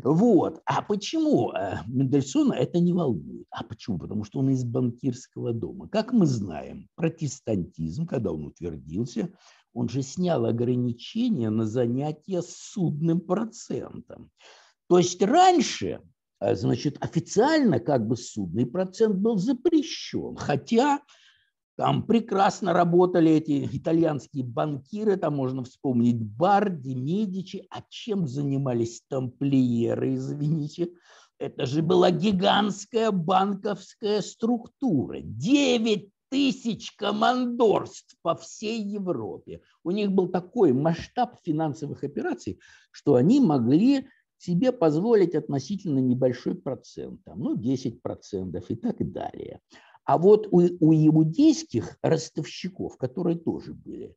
[0.02, 0.60] Вот.
[0.66, 3.46] А почему э, Мендельсона это не волнует?
[3.50, 3.98] А почему?
[3.98, 5.88] Потому что он из банкирского дома.
[5.88, 9.30] Как мы знаем, протестантизм, когда он утвердился,
[9.72, 14.30] он же снял ограничения на занятия судным процентом.
[14.88, 16.00] То есть раньше,
[16.40, 21.00] э, значит, официально как бы судный процент был запрещен, хотя
[21.80, 27.66] там прекрасно работали эти итальянские банкиры, там можно вспомнить Барди, Медичи.
[27.70, 30.90] А чем занимались тамплиеры, извините?
[31.38, 35.20] Это же была гигантская банковская структура.
[35.22, 39.60] 9 тысяч командорств по всей Европе.
[39.84, 44.06] У них был такой масштаб финансовых операций, что они могли
[44.38, 49.60] себе позволить относительно небольшой процент, там, ну 10% и так далее.
[50.04, 54.16] А вот у, у иудейских ростовщиков, которые тоже были,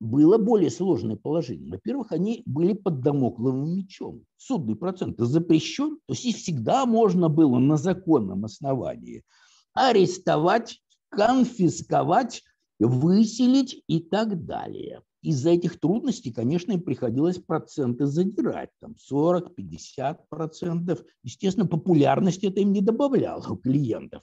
[0.00, 1.70] было более сложное положение.
[1.70, 4.24] Во-первых, они были под домокловым мечом.
[4.36, 9.24] Судный процент запрещен, то есть их всегда можно было на законном основании
[9.72, 10.80] арестовать,
[11.16, 12.42] конфисковать,
[12.78, 15.02] выселить и так далее.
[15.22, 21.02] Из-за этих трудностей, конечно, им приходилось проценты задирать, там 40-50 процентов.
[21.22, 24.22] Естественно, популярность это им не добавляло у клиентов.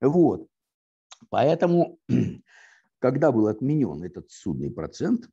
[0.00, 0.46] Вот.
[1.28, 1.98] Поэтому
[3.00, 5.28] когда был отменен этот судный процент,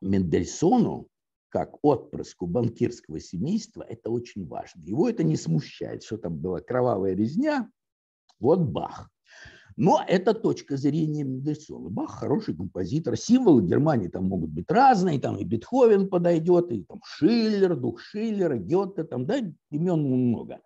[0.00, 1.08] Мендельсону,
[1.48, 4.82] как отпрыску банкирского семейства, это очень важно.
[4.82, 7.70] Его это не смущает, что там была кровавая резня,
[8.38, 9.10] вот Бах.
[9.80, 11.88] Но это точка зрения Мендельсона.
[11.88, 13.16] Бах хороший композитор.
[13.16, 15.20] Символы Германии там могут быть разные.
[15.20, 19.38] Там и Бетховен подойдет, и там Шиллер, дух Шиллера, Гетте, там, да,
[19.70, 20.58] имен много.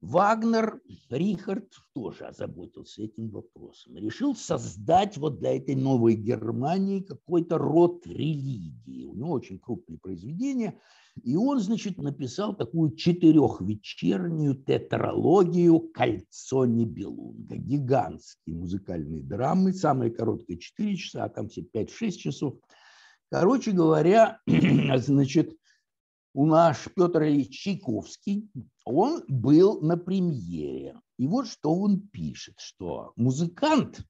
[0.00, 0.80] Вагнер,
[1.10, 3.96] Рихард тоже озаботился этим вопросом.
[3.96, 9.04] Решил создать вот для этой новой Германии какой-то род религии.
[9.04, 10.78] У него очень крупные произведения.
[11.24, 17.56] И он, значит, написал такую четырехвечернюю тетралогию «Кольцо Небелунга».
[17.56, 22.54] Гигантские музыкальные драмы, самые короткие 4 часа, а там все 5-6 часов.
[23.30, 25.57] Короче говоря, значит,
[26.38, 28.48] у наш Петр Ильич Чайковский,
[28.84, 30.94] он был на премьере.
[31.16, 34.02] И вот что он пишет, что музыкант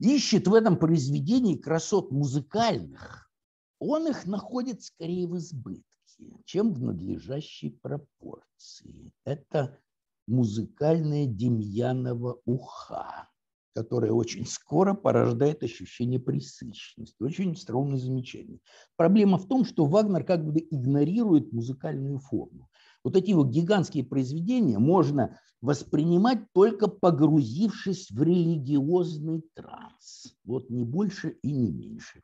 [0.00, 3.30] ищет в этом произведении красот музыкальных,
[3.78, 9.12] он их находит скорее в избытке, чем в надлежащей пропорции.
[9.24, 9.78] Это
[10.26, 13.28] музыкальная Демьянова уха
[13.74, 17.20] которое очень скоро порождает ощущение пресыщенности.
[17.22, 18.60] Очень странное замечание.
[18.96, 22.68] Проблема в том, что Вагнер как бы игнорирует музыкальную форму.
[23.02, 30.36] Вот эти вот гигантские произведения можно воспринимать только погрузившись в религиозный транс.
[30.44, 32.22] Вот не больше и не меньше.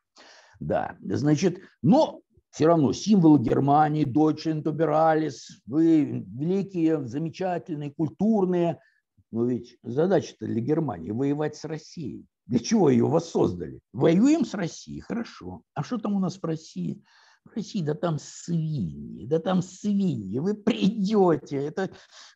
[0.59, 8.79] Да, значит, но все равно символы Германии, Deutsche Intoberalis, вы великие, замечательные, культурные–
[9.31, 12.25] но ведь задача-то для Германии воевать с Россией.
[12.47, 13.79] Для чего ее воссоздали?
[13.93, 15.61] Воюем с Россией, хорошо.
[15.73, 17.01] А что там у нас в России?
[17.45, 20.37] В России, да там свиньи, да там свиньи.
[20.39, 21.89] Вы придете, это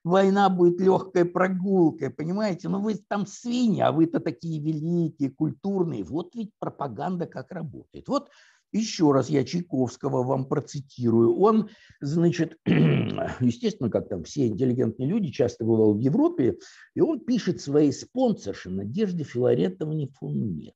[0.03, 2.69] война будет легкой прогулкой, понимаете?
[2.69, 6.03] Но вы там свиньи, а вы-то такие великие, культурные.
[6.03, 8.08] Вот ведь пропаганда как работает.
[8.08, 8.29] Вот
[8.71, 11.38] еще раз я Чайковского вам процитирую.
[11.38, 11.69] Он,
[12.01, 16.58] значит, естественно, как там все интеллигентные люди, часто бывал в Европе,
[16.93, 20.75] и он пишет своей спонсорше Надежде Филаретовне фон Мек.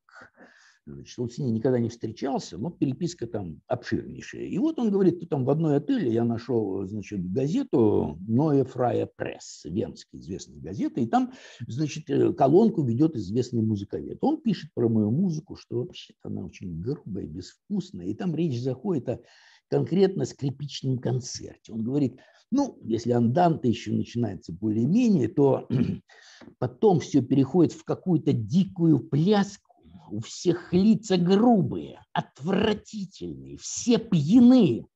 [0.86, 4.44] Значит, он с ней никогда не встречался, но переписка там обширнейшая.
[4.44, 9.64] И вот он говорит, там в одной отеле я нашел, значит, газету Neue Freie Press,
[9.64, 11.32] венская известная газета, и там,
[11.66, 14.18] значит, э, колонку ведет известный музыковед.
[14.22, 19.08] Он пишет про мою музыку, что вообще-то она очень грубая, безвкусная, и там речь заходит
[19.08, 19.20] о
[19.68, 21.72] конкретно скрипичном концерте.
[21.72, 22.18] Он говорит,
[22.50, 25.68] ну, если анданта еще начинается более-менее, то
[26.58, 29.69] потом все переходит в какую-то дикую пляску,
[30.10, 34.86] у всех лица грубые, отвратительные, все пьяные.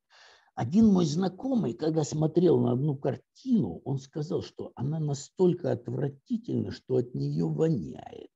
[0.54, 6.96] Один мой знакомый, когда смотрел на одну картину, он сказал, что она настолько отвратительна, что
[6.96, 8.30] от нее воняет.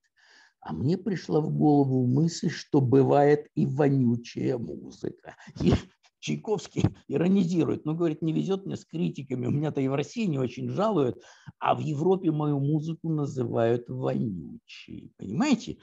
[0.61, 5.37] А мне пришла в голову мысль, что бывает и вонючая музыка.
[5.63, 5.73] И
[6.21, 10.39] Чайковский иронизирует, ну, говорит, не везет мне с критиками, у меня-то и в России не
[10.39, 11.23] очень жалуют,
[11.61, 15.13] а в Европе мою музыку называют вонючей.
[15.17, 15.79] Понимаете?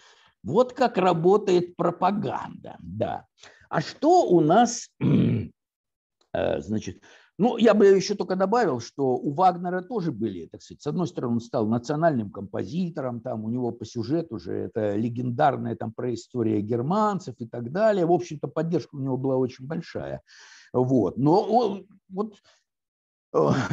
[0.46, 3.26] Вот как работает пропаганда, да.
[3.68, 4.90] А что у нас,
[6.34, 7.02] э, значит,
[7.38, 11.08] ну, я бы еще только добавил, что у Вагнера тоже были, так сказать, с одной
[11.08, 16.14] стороны, он стал национальным композитором, там у него по сюжету уже это легендарная там про
[16.14, 18.06] история германцев и так далее.
[18.06, 20.22] В общем-то, поддержка у него была очень большая.
[20.72, 21.18] Вот.
[21.18, 22.36] Но он, вот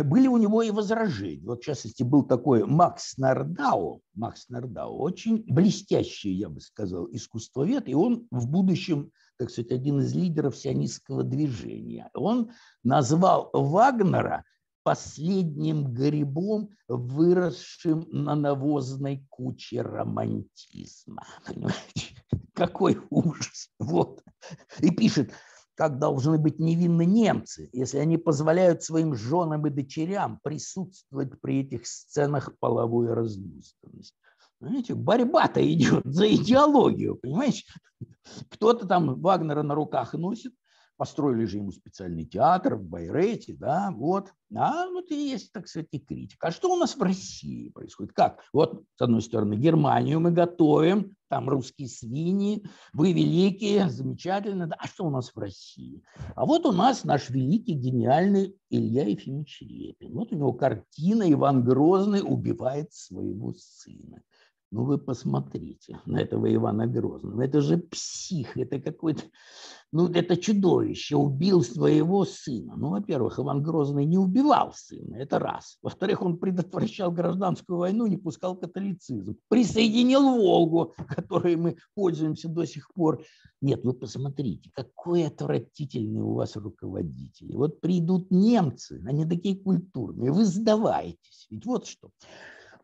[0.05, 1.47] были у него и возражения.
[1.47, 7.89] Вот, в частности, был такой Макс Нардау, Макс Нардау, очень блестящий, я бы сказал, искусствовед,
[7.89, 12.11] и он в будущем, так сказать, один из лидеров сионистского движения.
[12.15, 12.51] Он
[12.83, 14.45] назвал Вагнера
[14.83, 21.25] последним грибом, выросшим на навозной куче романтизма.
[21.47, 22.17] Понимаете?
[22.53, 23.71] Какой ужас.
[23.79, 24.23] Вот.
[24.81, 25.33] И пишет,
[25.75, 31.87] как должны быть невинны немцы, если они позволяют своим женам и дочерям присутствовать при этих
[31.87, 34.17] сценах половой разнузданности.
[34.59, 37.65] Понимаете, борьба-то идет за идеологию, понимаете?
[38.51, 40.53] Кто-то там Вагнера на руках носит,
[41.03, 44.29] построили же ему специальный театр в Байрете, да, вот.
[44.55, 46.47] А вот и есть, так сказать, и критика.
[46.47, 48.13] А что у нас в России происходит?
[48.13, 48.39] Как?
[48.53, 54.69] Вот, с одной стороны, Германию мы готовим, там русские свиньи, вы великие, замечательно.
[54.69, 54.77] Да.
[54.79, 56.05] А что у нас в России?
[56.37, 60.13] А вот у нас наш великий, гениальный Илья Ефимович Репин.
[60.13, 64.23] Вот у него картина «Иван Грозный убивает своего сына».
[64.73, 67.43] Ну вы посмотрите на этого Ивана Грозного.
[67.43, 69.23] Это же псих, это какой-то,
[69.93, 72.75] ну это чудовище, убил своего сына.
[72.75, 75.77] Ну, во-первых, Иван Грозный не убивал сына, это раз.
[75.83, 79.37] Во-вторых, он предотвращал гражданскую войну, не пускал католицизм.
[79.49, 83.23] Присоединил Волгу, которой мы пользуемся до сих пор.
[83.61, 87.55] Нет, вы посмотрите, какой отвратительный у вас руководитель.
[87.55, 91.47] Вот придут немцы, они такие культурные, вы сдаваетесь.
[91.51, 92.09] Ведь вот что.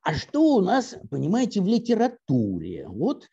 [0.09, 2.89] А что у нас, понимаете, в литературе?
[2.89, 3.29] Вот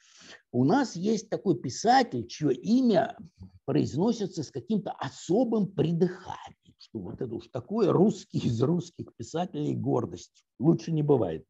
[0.51, 3.17] у нас есть такой писатель, чье имя
[3.63, 10.43] произносится с каким-то особым придыханием, что вот это уж такое русский из русских писателей гордость.
[10.59, 11.45] Лучше не бывает.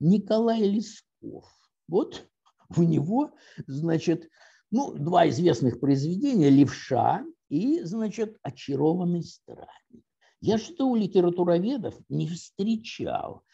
[0.00, 1.50] Николай Лесков.
[1.88, 2.28] Вот
[2.76, 3.30] у него,
[3.66, 4.28] значит,
[4.70, 10.04] ну, два известных произведения «Левша» и, значит, «Очарованный странник».
[10.42, 13.44] Я что у литературоведов не встречал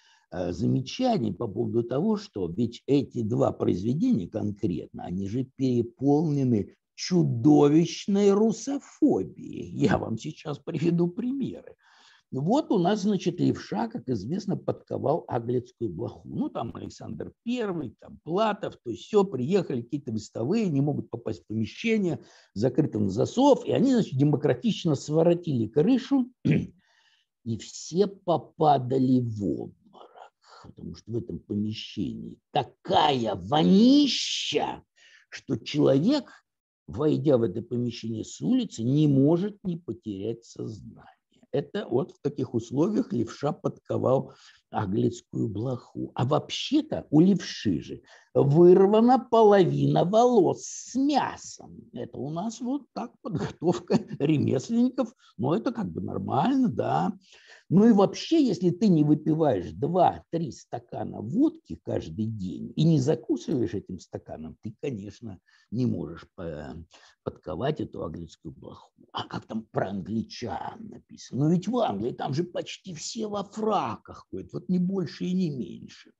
[0.52, 9.68] замечаний по поводу того, что ведь эти два произведения конкретно, они же переполнены чудовищной русофобией.
[9.70, 11.76] Я вам сейчас приведу примеры.
[12.30, 16.28] Вот у нас, значит, левша, как известно, подковал Аглицкую блоху.
[16.28, 21.44] Ну, там Александр Первый, там Платов, то есть все, приехали какие-то вестовые, не могут попасть
[21.44, 22.18] в помещение,
[22.52, 29.83] закрыто на засов, и они, значит, демократично своротили крышу, и все попадали в обморок
[30.64, 34.82] потому что в этом помещении такая вонища,
[35.28, 36.30] что человек,
[36.86, 41.10] войдя в это помещение с улицы, не может не потерять сознание.
[41.52, 44.34] Это вот в таких условиях левша подковал
[44.70, 46.10] аглицкую блоху.
[46.14, 48.02] А вообще-то у левши же
[48.34, 51.88] вырвана половина волос с мясом.
[51.92, 55.14] Это у нас вот так подготовка ремесленников.
[55.38, 57.12] Но это как бы нормально, да.
[57.70, 63.72] Ну и вообще, если ты не выпиваешь 2-3 стакана водки каждый день и не закусываешь
[63.72, 65.38] этим стаканом, ты, конечно,
[65.70, 66.26] не можешь
[67.22, 68.90] подковать эту английскую блоху.
[69.12, 71.44] А как там про англичан написано?
[71.44, 75.32] Но ведь в Англии там же почти все во фраках ходят, вот не больше и
[75.32, 76.12] не меньше.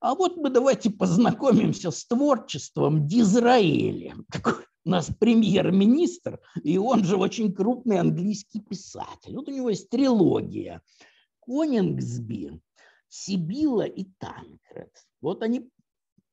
[0.00, 4.14] А вот мы давайте познакомимся с творчеством Дизраэля.
[4.32, 9.34] Такой у нас премьер-министр, и он же очень крупный английский писатель.
[9.34, 10.82] Вот у него есть трилогия.
[11.40, 12.60] Конингсби,
[13.08, 14.92] Сибила и Танкред.
[15.20, 15.68] Вот они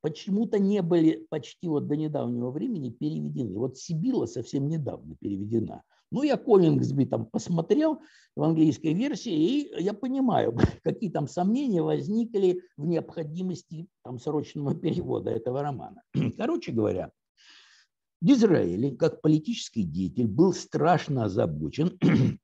[0.02, 3.58] почему-то не были почти вот до недавнего времени переведены.
[3.58, 5.82] Вот Сибила совсем недавно переведена.
[6.16, 8.00] Ну, я Коллингсби там посмотрел
[8.38, 15.32] в английской версии, и я понимаю, какие там сомнения возникли в необходимости там срочного перевода
[15.32, 16.04] этого романа.
[16.38, 17.12] Короче говоря,
[18.22, 22.00] Дизраэли, как политический деятель, был страшно озабочен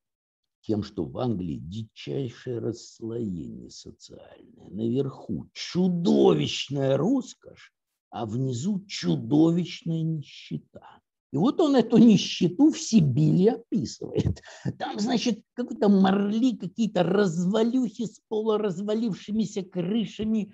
[0.63, 4.69] тем, что в Англии дичайшее расслоение социальное.
[4.69, 7.71] Наверху чудовищная роскошь,
[8.09, 11.00] а внизу чудовищная нищета.
[11.31, 14.41] И вот он эту нищету в Сибири описывает.
[14.77, 20.53] Там, значит, какой-то морли, какие-то развалюхи с полуразвалившимися крышами,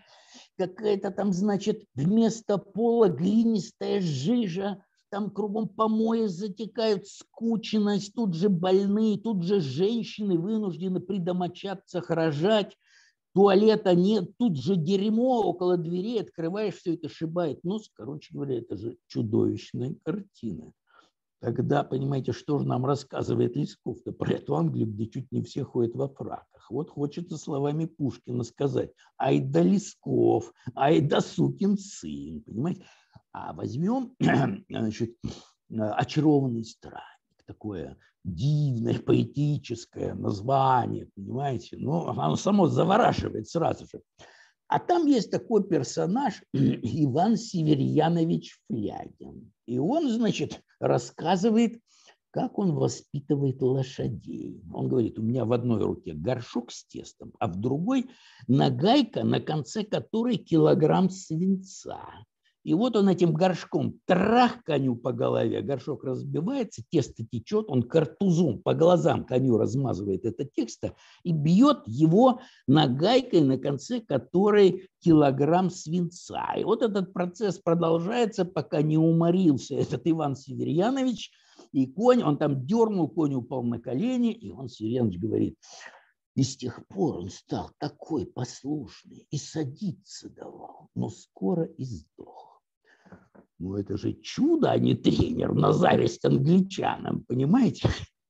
[0.57, 9.17] какая-то там, значит, вместо пола глинистая жижа, там кругом помои затекают, скученность, тут же больные,
[9.17, 12.77] тут же женщины вынуждены при домочадцах рожать,
[13.37, 17.87] туалета нет, тут же дерьмо около дверей, открываешь, все это шибает нос.
[17.93, 20.73] Короче говоря, это же чудовищная картина.
[21.39, 25.93] Тогда, понимаете, что же нам рассказывает Лесков-то про эту Англию, где чуть не все ходят
[25.93, 26.71] во фраках.
[26.71, 32.85] Вот хочется словами Пушкина сказать, ай да Лесков, ай да сукин сын, понимаете?
[33.33, 34.15] А возьмем,
[34.67, 35.15] значит,
[35.69, 37.16] очарованный странник,
[37.47, 41.77] такое дивное, поэтическое название, понимаете?
[41.77, 44.01] Ну, оно само завораживает сразу же.
[44.67, 49.51] А там есть такой персонаж Иван Северьянович Флягин.
[49.65, 51.79] И он, значит, рассказывает,
[52.31, 54.61] как он воспитывает лошадей.
[54.73, 58.09] Он говорит, у меня в одной руке горшок с тестом, а в другой
[58.47, 62.01] нагайка, на конце которой килограмм свинца.
[62.67, 68.61] И вот он этим горшком трах коню по голове, горшок разбивается, тесто течет, он картузом
[68.61, 70.93] по глазам коню размазывает это тесто
[71.23, 76.55] и бьет его нагайкой, на конце которой килограмм свинца.
[76.57, 81.31] И вот этот процесс продолжается, пока не уморился этот Иван Северьянович,
[81.71, 85.55] И конь, он там дернул, конь упал на колени, и он Сиренч говорит,
[86.35, 92.56] и с тех пор он стал такой послушный и садиться давал, но скоро и сдох.
[93.59, 97.89] Ну это же чудо, а не тренер на зависть англичанам, понимаете?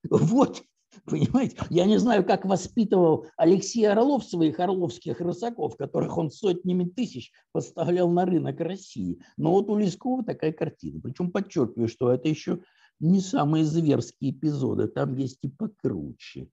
[0.10, 0.64] Вот
[1.06, 1.58] Понимаете?
[1.70, 8.10] Я не знаю, как воспитывал Алексей Орлов своих орловских рысаков, которых он сотнями тысяч поставлял
[8.10, 9.22] на рынок России.
[9.38, 11.00] Но вот у Лескова такая картина.
[11.02, 12.60] Причем подчеркиваю, что это еще
[13.00, 16.50] не самые зверские эпизоды, там есть и покруче.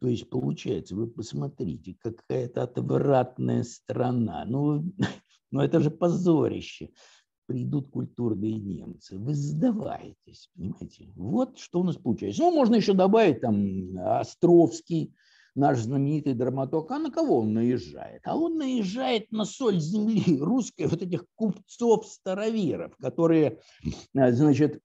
[0.00, 4.44] То есть получается, вы посмотрите, какая-то отвратная страна.
[4.46, 4.84] Ну,
[5.50, 6.90] ну это же позорище
[7.48, 9.18] придут культурные немцы.
[9.18, 11.10] Вы сдаваетесь, понимаете?
[11.16, 12.42] Вот что у нас получается.
[12.42, 15.14] Ну, можно еще добавить там Островский,
[15.54, 16.90] наш знаменитый драматург.
[16.90, 18.20] А на кого он наезжает?
[18.24, 23.60] А он наезжает на соль земли русской, вот этих купцов-староверов, которые,
[24.14, 24.80] э, значит, э,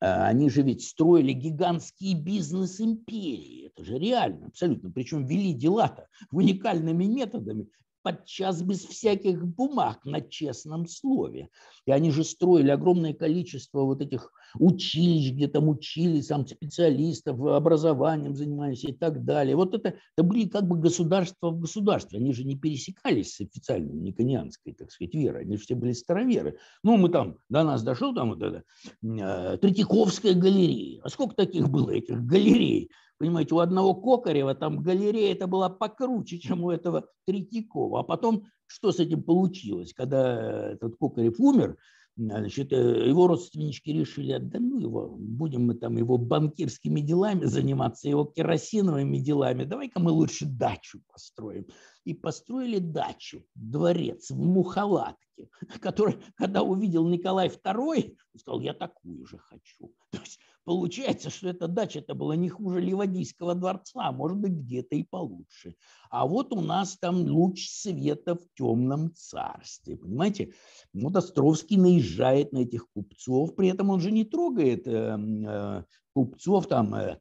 [0.00, 3.72] они же ведь строили гигантские бизнес-империи.
[3.72, 4.90] Это же реально, абсолютно.
[4.90, 7.68] Причем вели дела-то уникальными методами
[8.02, 11.48] подчас без всяких бумаг на честном слове.
[11.86, 18.34] И они же строили огромное количество вот этих училищ, где там учили сам специалистов, образованием
[18.34, 19.56] занимались и так далее.
[19.56, 22.18] Вот это, это были как бы государства в государстве.
[22.18, 25.42] Они же не пересекались с официальной никонианской, так сказать, верой.
[25.42, 26.58] Они же все были староверы.
[26.82, 28.64] Ну, мы там, до нас дошел там вот это,
[29.02, 31.00] э, Третьяковская галерея.
[31.02, 32.90] А сколько таких было этих галерей?
[33.18, 38.00] Понимаете, у одного Кокарева там галерея это была покруче, чем у этого Третьякова.
[38.00, 39.92] А потом что с этим получилось?
[39.92, 41.76] Когда этот Кокарев умер,
[42.18, 48.08] Значит, э, его родственнички решили, да ну его, будем мы там его банкирскими делами заниматься,
[48.08, 51.66] его керосиновыми делами, давай-ка мы лучше дачу построим.
[52.08, 55.50] И построили дачу, дворец в Муховатке,
[55.80, 59.94] который, когда увидел Николай II, сказал, я такую же хочу.
[60.10, 60.38] То есть
[60.68, 65.74] Получается, что эта дача-то была не хуже Ливадийского дворца, а может быть, где-то и получше.
[66.10, 70.52] А вот у нас там луч света в темном царстве, понимаете?
[70.92, 76.66] Вот Островский наезжает на этих купцов, при этом он же не трогает э, э, купцов
[76.66, 77.18] там э,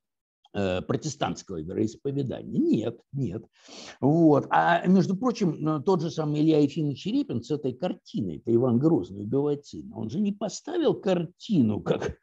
[0.87, 2.59] протестантского вероисповедания.
[2.59, 3.45] Нет, нет.
[4.01, 4.47] Вот.
[4.49, 9.23] А между прочим, тот же самый Илья Ефимович Репин с этой картиной, это Иван Грозный
[9.23, 12.17] убивает сына, он же не поставил картину, как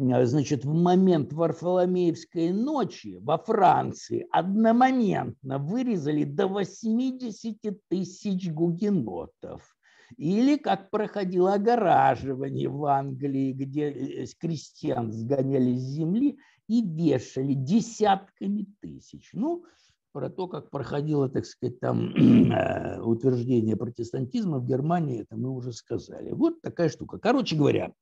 [0.00, 7.58] Э, значит, в момент Варфоломеевской ночи во Франции одномоментно вырезали до 80
[7.88, 9.76] тысяч гугенотов.
[10.16, 16.38] Или как проходило огораживание в Англии, где э, крестьян сгоняли с земли
[16.70, 19.30] и вешали десятками тысяч.
[19.32, 19.64] Ну,
[20.12, 22.14] про то, как проходило, так сказать, там
[22.52, 26.30] э, утверждение протестантизма в Германии, это мы уже сказали.
[26.30, 27.18] Вот такая штука.
[27.18, 27.92] Короче говоря,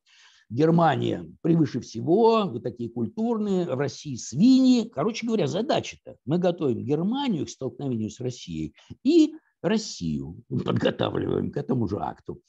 [0.50, 4.86] Германия превыше всего, вы такие культурные, в России свиньи.
[4.86, 6.16] Короче говоря, задача-то.
[6.26, 12.42] Мы готовим Германию к столкновению с Россией и Россию подготавливаем к этому же акту.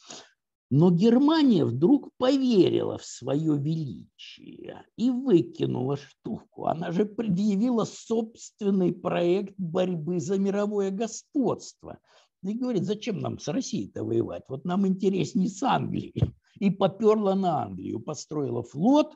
[0.71, 6.65] Но Германия вдруг поверила в свое величие и выкинула штуку.
[6.65, 11.97] Она же предъявила собственный проект борьбы за мировое господство.
[12.43, 14.43] И говорит, зачем нам с Россией-то воевать?
[14.47, 19.15] Вот нам интереснее с Англией и поперла на Англию, построила флот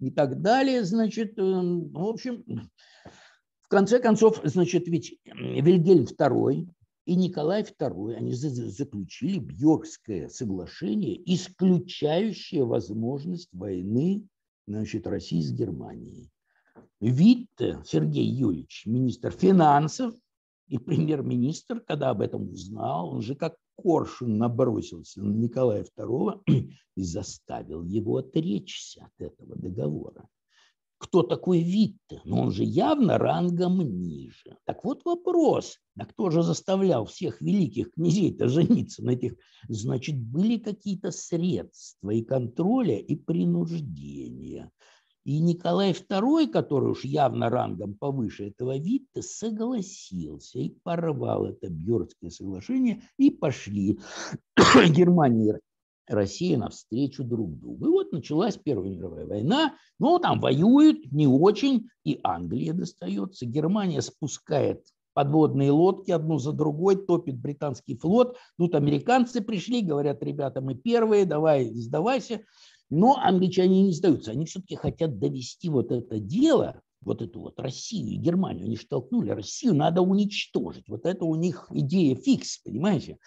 [0.00, 0.84] и так далее.
[0.84, 2.44] Значит, эм, в общем,
[3.60, 6.68] в конце концов, значит, ведь Вильгельм II
[7.10, 14.28] и Николай II, они заключили Бьоркское соглашение, исключающее возможность войны
[14.68, 16.30] значит, России с Германией.
[17.00, 20.14] Витте Сергей Юрьевич, министр финансов
[20.68, 26.42] и премьер-министр, когда об этом узнал, он же как коршун набросился на Николая II
[26.94, 30.28] и заставил его отречься от этого договора.
[31.00, 32.20] Кто такой Витте?
[32.26, 34.58] Ну, он же явно рангом ниже.
[34.66, 39.32] Так вот вопрос, а кто же заставлял всех великих князей-то жениться на этих?
[39.66, 44.70] Значит, были какие-то средства и контроля, и принуждения.
[45.24, 52.28] И Николай II, который уж явно рангом повыше этого Витта, согласился и порвал это Бьордское
[52.28, 53.98] соглашение, и пошли
[54.90, 55.60] Германия
[56.10, 57.86] Россия навстречу друг другу.
[57.86, 59.74] И вот началась Первая мировая война.
[59.98, 63.46] Ну, там воюют не очень, и Англия достается.
[63.46, 64.84] Германия спускает
[65.14, 68.36] подводные лодки одну за другой, топит британский флот.
[68.58, 72.42] Тут американцы пришли, говорят, ребята, мы первые, давай, сдавайся.
[72.90, 74.32] Но англичане не сдаются.
[74.32, 78.66] Они все-таки хотят довести вот это дело, вот эту вот Россию и Германию.
[78.66, 80.88] Они штолкнули Россию, надо уничтожить.
[80.88, 83.18] Вот это у них идея фикс, понимаете?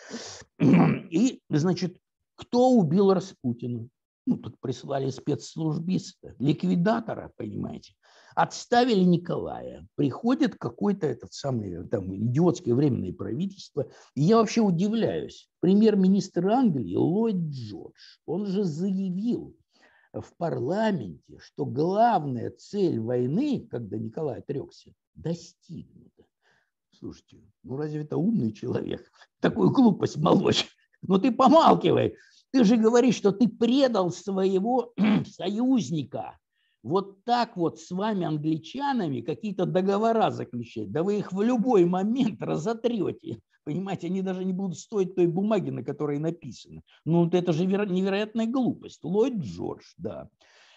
[0.60, 1.98] И, значит,
[2.36, 3.88] кто убил Распутина?
[4.26, 7.94] Ну, так прислали спецслужбиста, ликвидатора, понимаете.
[8.36, 9.86] Отставили Николая.
[9.96, 13.88] Приходит какой-то этот самый там идиотское временное правительство.
[14.16, 15.50] И я вообще удивляюсь.
[15.60, 19.56] Премьер-министр Англии Ллойд Джордж, он же заявил
[20.14, 26.24] в парламенте, что главная цель войны, когда Николай отрекся, достигнута.
[26.92, 29.12] Слушайте, ну разве это умный человек?
[29.40, 30.68] Такую глупость молочь.
[31.08, 32.16] Ну ты помалкивай.
[32.52, 34.94] Ты же говоришь, что ты предал своего
[35.28, 36.38] союзника.
[36.84, 40.92] Вот так вот с вами, англичанами, какие-то договора заключать.
[40.92, 43.40] Да вы их в любой момент разотрете.
[43.64, 46.82] Понимаете, они даже не будут стоить той бумаги, на которой написано.
[47.06, 49.04] Ну, это же невероятная глупость.
[49.04, 50.28] Ллойд Джордж, да.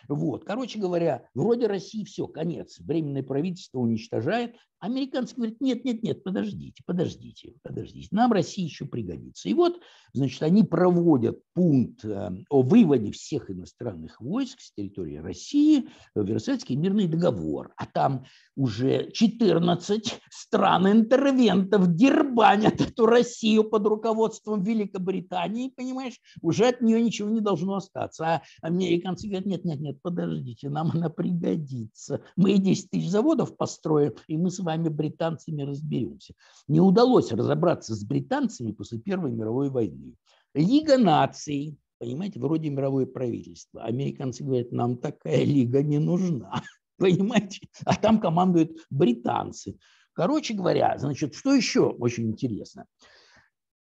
[0.09, 0.44] Вот.
[0.44, 2.78] Короче говоря, вроде России все, конец.
[2.80, 4.54] Временное правительство уничтожает.
[4.78, 8.09] Американцы говорят, нет, нет, нет, подождите, подождите, подождите.
[8.11, 9.48] Нам Россия еще пригодится.
[9.48, 9.80] И вот,
[10.12, 16.76] значит, они проводят пункт э, о выводе всех иностранных войск с территории России в Версальский
[16.76, 17.72] мирный договор.
[17.78, 26.20] А там уже 14 стран-интервентов дербанят эту Россию под руководством Великобритании, понимаешь?
[26.42, 28.26] Уже от нее ничего не должно остаться.
[28.26, 32.22] А американцы говорят, нет, нет, нет, подождите, нам она пригодится.
[32.36, 36.34] Мы 10 тысяч заводов построим, и мы с вами, британцами, разберемся.
[36.68, 40.14] Не удалось разобраться с британцами после Первой мировой войны.
[40.55, 43.82] Лига наций, понимаете, вроде мировое правительство.
[43.82, 46.62] Американцы говорят, нам такая лига не нужна,
[46.99, 47.68] понимаете?
[47.84, 49.76] А там командуют британцы.
[50.12, 52.86] Короче говоря, значит, что еще очень интересно.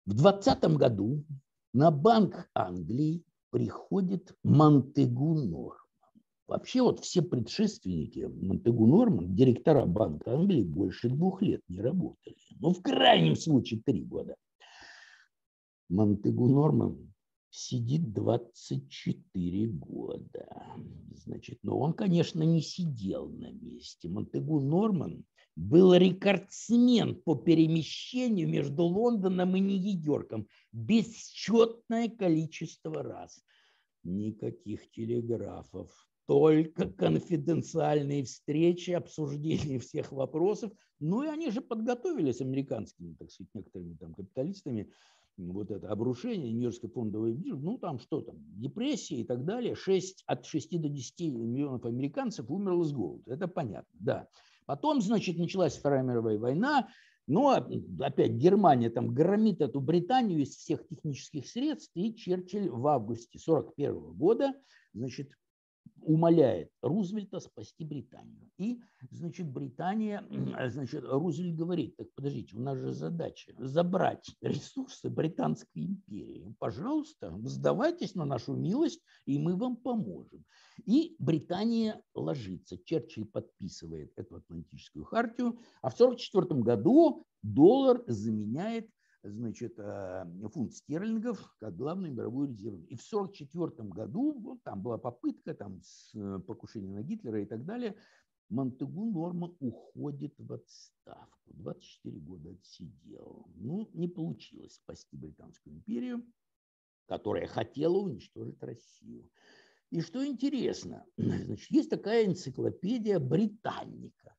[0.06, 1.24] В 2020 году
[1.74, 5.81] на Банк Англии приходит Монтегу Нор.
[6.52, 12.36] Вообще вот все предшественники Монтегу Норман, директора Банка Англии, больше двух лет не работали.
[12.60, 14.36] Ну, в крайнем случае, три года.
[15.88, 17.14] Монтегу Норман
[17.52, 20.66] сидит 24 года.
[21.16, 24.10] Значит, но он, конечно, не сидел на месте.
[24.10, 25.24] Монтегу Норман
[25.56, 30.50] был рекордсмен по перемещению между Лондоном и Нью-Йорком.
[30.74, 33.42] Бесчетное количество раз.
[34.04, 35.90] Никаких телеграфов,
[36.28, 40.72] только конфиденциальные встречи, обсуждение всех вопросов.
[41.00, 44.92] Ну и они же подготовили с американскими, так сказать, некоторыми там капиталистами.
[45.38, 50.24] Вот это обрушение Нью-Йоркской фондовой биржи, ну там что там, депрессия и так далее, 6,
[50.28, 54.28] от 6 до 10 миллионов американцев умерло с голоду, это понятно, да.
[54.66, 56.90] Потом, значит, началась Вторая мировая война,
[57.28, 57.66] но
[58.00, 64.14] опять Германия там громит эту Британию из всех технических средств, и Черчилль в августе 1941
[64.18, 64.54] года,
[64.94, 65.32] значит,
[66.04, 68.50] умоляет Рузвельта спасти Британию.
[68.58, 70.26] И, значит, Британия,
[70.70, 76.54] значит, Рузвельт говорит, так подождите, у нас же задача забрать ресурсы Британской империи.
[76.60, 80.46] Пожалуйста, сдавайтесь на нашу милость, и мы вам поможем.
[80.86, 82.78] И Британия ложится.
[82.84, 88.90] Черчилль подписывает эту Атлантическую хартию, а в 1944 году доллар заменяет
[89.24, 92.84] значит, э, фунт стерлингов как главную мировую резерву.
[92.86, 95.82] И в 1944 году, вот, там была попытка там,
[96.16, 97.96] э, покушения на Гитлера и так далее,
[98.50, 101.54] Монтегу Норман уходит в отставку.
[101.54, 103.48] 24 года отсидел.
[103.56, 106.26] Ну, не получилось спасти Британскую империю,
[107.06, 109.30] которая хотела уничтожить Россию.
[109.90, 114.36] И что интересно, значит, есть такая энциклопедия «Британника».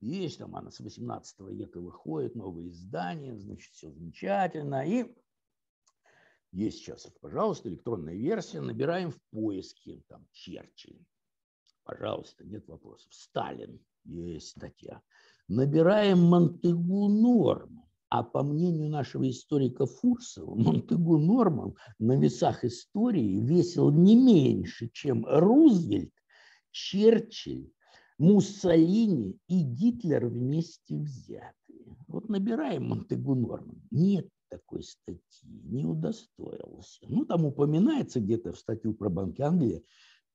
[0.00, 4.86] Есть там она с 18 века выходит, новые издания, значит, все замечательно.
[4.86, 5.12] И
[6.52, 11.04] есть сейчас, пожалуйста, электронная версия, набираем в поиске там Черчилль.
[11.84, 13.12] Пожалуйста, нет вопросов.
[13.12, 15.02] Сталин, есть статья.
[15.48, 17.84] Набираем Монтегу Норман.
[18.10, 25.26] А по мнению нашего историка Фурсова, Монтегу Норман на весах истории весил не меньше, чем
[25.26, 26.12] Рузвельт,
[26.70, 27.70] Черчилль
[28.18, 31.96] Муссолини и Гитлер вместе взятые.
[32.08, 33.80] Вот набираем Монтегу Норман.
[33.90, 37.00] Нет такой статьи, не удостоился.
[37.08, 39.84] Ну, там упоминается где-то в статью про Банк Англии,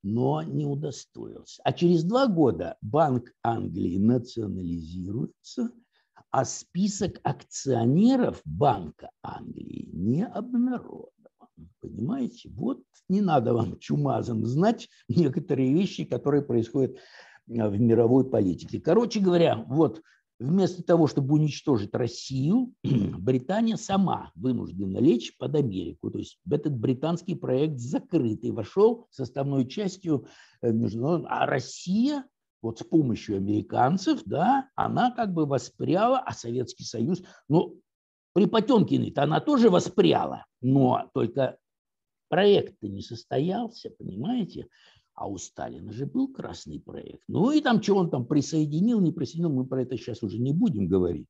[0.01, 1.61] но не удостоился.
[1.63, 5.71] А через два года Банк Англии национализируется,
[6.31, 11.09] а список акционеров Банка Англии не обнародован.
[11.79, 12.49] Понимаете?
[12.49, 16.97] Вот не надо вам чумазом знать некоторые вещи, которые происходят
[17.47, 18.79] в мировой политике.
[18.79, 20.01] Короче говоря, вот
[20.39, 26.11] вместо того, чтобы уничтожить Россию, Британия сама вынуждена лечь под Америку.
[26.11, 30.27] То есть этот британский проект закрытый, вошел составной частью
[30.61, 31.33] э, международного.
[31.33, 32.25] А Россия
[32.61, 37.79] вот с помощью американцев, да, она как бы воспряла, а Советский Союз, ну,
[38.33, 41.57] при Потемкиной-то она тоже воспряла, но только
[42.29, 44.67] проект-то не состоялся, понимаете?
[45.15, 47.23] А у Сталина же был красный проект.
[47.27, 50.53] Ну и там, что он там присоединил, не присоединил, мы про это сейчас уже не
[50.53, 51.27] будем говорить.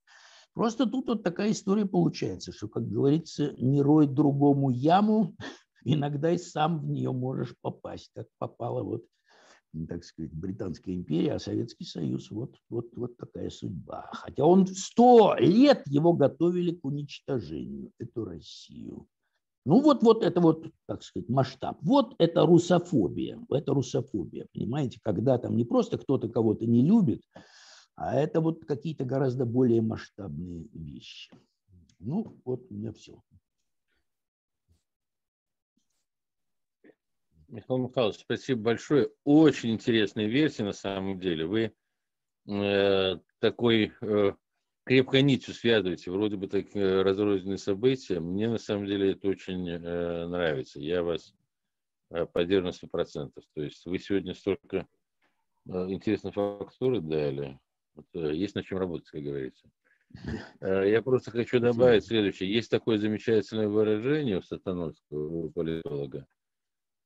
[0.53, 5.35] Просто тут вот такая история получается, что, как говорится, не рой другому яму,
[5.83, 9.03] иногда и сам в нее можешь попасть, как попала вот,
[9.89, 12.29] так сказать, Британская империя, а Советский Союз.
[12.29, 14.09] Вот, вот, вот такая судьба.
[14.13, 19.07] Хотя он сто лет его готовили к уничтожению, эту Россию.
[19.65, 21.77] Ну вот, вот это вот, так сказать, масштаб.
[21.81, 23.39] Вот это русофобия.
[23.49, 27.21] Это русофобия, понимаете, когда там не просто кто-то кого-то не любит,
[27.95, 31.31] а это вот какие-то гораздо более масштабные вещи.
[31.99, 33.21] Ну, вот у меня все.
[37.47, 39.11] Михаил Михайлович, спасибо большое.
[39.23, 41.45] Очень интересная версия на самом деле.
[41.45, 41.73] Вы
[42.47, 44.33] э, такой э,
[44.83, 48.19] крепкой нитью связываете, вроде бы так э, разрозненные события.
[48.19, 50.79] Мне на самом деле это очень э, нравится.
[50.79, 51.33] Я вас
[52.11, 53.31] э, поддерживаю на 100%.
[53.53, 54.87] То есть вы сегодня столько
[55.67, 57.59] э, интересной фактуры дали.
[57.95, 59.69] Вот, э, есть над чем работать, как говорится.
[60.59, 62.53] Э, я просто хочу добавить следующее.
[62.53, 66.27] Есть такое замечательное выражение у Сатановского, у политолога.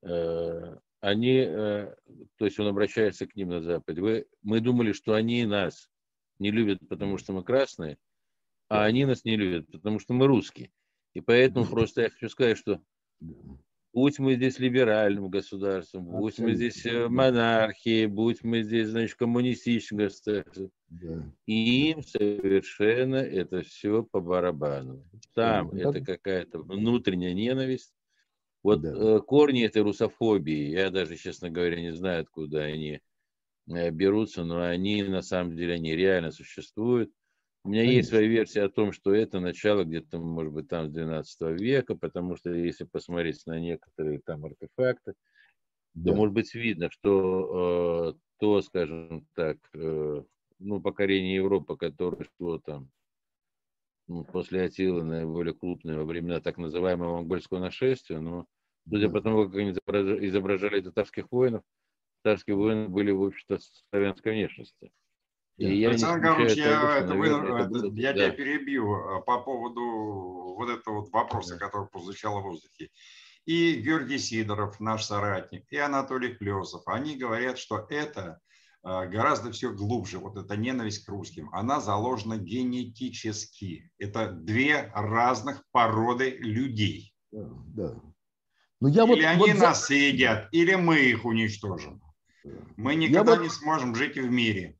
[0.01, 4.01] Э, они, то есть он обращается к ним на Западе.
[4.01, 5.91] Вы, мы думали, что они нас
[6.39, 7.97] не любят, потому что мы красные,
[8.69, 10.71] а они нас не любят, потому что мы русские.
[11.13, 12.81] И поэтому просто я хочу сказать, что
[13.97, 19.97] Будь мы здесь либеральным государством, будь мы здесь э, монархией, будь мы здесь, значит, коммунистическим
[19.97, 21.33] государством, да.
[21.47, 25.03] им совершенно это все по барабану.
[25.33, 25.89] Там да.
[25.89, 27.91] это какая-то внутренняя ненависть.
[28.61, 28.93] Вот да.
[28.93, 32.99] Э, корни этой русофобии, я даже, честно говоря, не знаю, откуда они
[33.67, 37.11] берутся, но они на самом деле, они реально существуют.
[37.63, 37.97] У меня Конечно.
[37.97, 41.95] есть своя версия о том, что это начало где-то, может быть, там с 12 века,
[41.95, 45.15] потому что если посмотреть на некоторые там артефакты,
[45.93, 46.11] да.
[46.11, 50.23] то, может быть, видно, что э, то, скажем так, э,
[50.59, 52.89] ну, покорение Европы, которое шло там
[54.07, 58.45] ну, после Атилы наиболее крупное во времена так называемого монгольского нашествия, но
[58.89, 61.63] судя по тому, как они изображали татарских воинов,
[62.23, 63.59] татарские воины были, в общем-то,
[63.89, 64.91] славянской внешности.
[65.57, 68.25] И я Александр Гаврилович, я, это, наверное, это, это, я да.
[68.25, 71.65] тебя перебью а, по поводу вот этого вот вопроса, да.
[71.65, 72.89] который прозвучал в воздухе.
[73.45, 78.39] И Георгий Сидоров, наш соратник, и Анатолий Клесов, они говорят, что это
[78.83, 83.91] а, гораздо все глубже, вот эта ненависть к русским, она заложена генетически.
[83.97, 87.15] Это две разных породы людей.
[87.31, 88.01] Да, да.
[88.79, 91.99] Но ну, я или вот, они вот нас съедят, или мы их уничтожим.
[92.75, 93.53] Мы никогда я не вот...
[93.53, 94.77] сможем жить в мире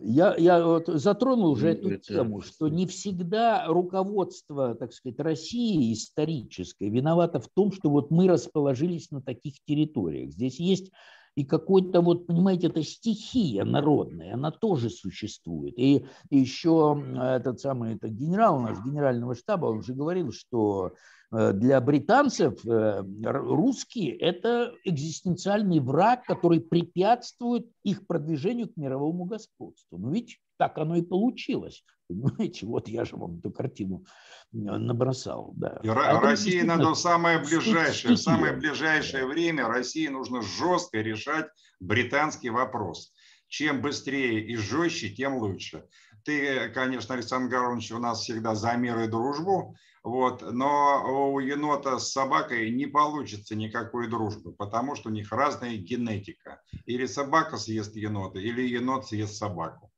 [0.00, 6.88] я, я вот затронул уже эту тему, что не всегда руководство, так сказать, России историческое
[6.88, 10.32] виновато в том, что вот мы расположились на таких территориях.
[10.32, 10.90] Здесь есть
[11.36, 15.74] и какой-то вот, понимаете, это стихия народная, она тоже существует.
[15.78, 20.92] И, еще этот самый этот генерал наш генерального штаба, он же говорил, что
[21.34, 29.98] Э, для британцев э, русские– это экзистенциальный враг, который препятствует их продвижению к мировому господству.
[29.98, 31.84] Ну ведь так оно и получилось.
[32.08, 34.04] Понимаете, вот я же вам эту картину
[34.52, 35.52] э, набросал.
[35.56, 35.78] Да.
[35.82, 41.48] И а России надо самое ближайшее, в самое ближайшее время России нужно жестко решать
[41.80, 43.12] британский вопрос.
[43.48, 45.84] Чем быстрее и жестче, тем лучше.
[46.24, 51.98] Ты, конечно, Александр Гаврович, у нас всегда за мир и дружбу, вот, но у енота
[51.98, 56.62] с собакой не получится никакой дружбы, потому что у них разная генетика.
[56.86, 59.90] Или собака съест енота, или енот съест собаку.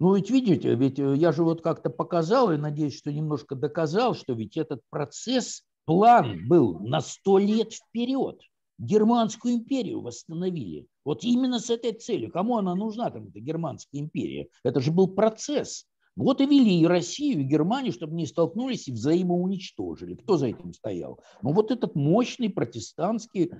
[0.00, 4.14] Ну ведь видите, ведь э, я же вот как-то показал и надеюсь, что немножко доказал,
[4.14, 8.40] что ведь этот процесс, план был на сто лет вперед.
[8.78, 10.88] Германскую империю восстановили.
[11.04, 12.32] Вот именно с этой целью.
[12.32, 14.48] Кому она нужна, там, эта Германская империя?
[14.64, 15.86] Это же был процесс.
[16.16, 20.14] Вот и вели и Россию, и Германию, чтобы не столкнулись и взаимоуничтожили.
[20.14, 21.20] Кто за этим стоял?
[21.42, 23.50] Ну вот этот мощный протестантский,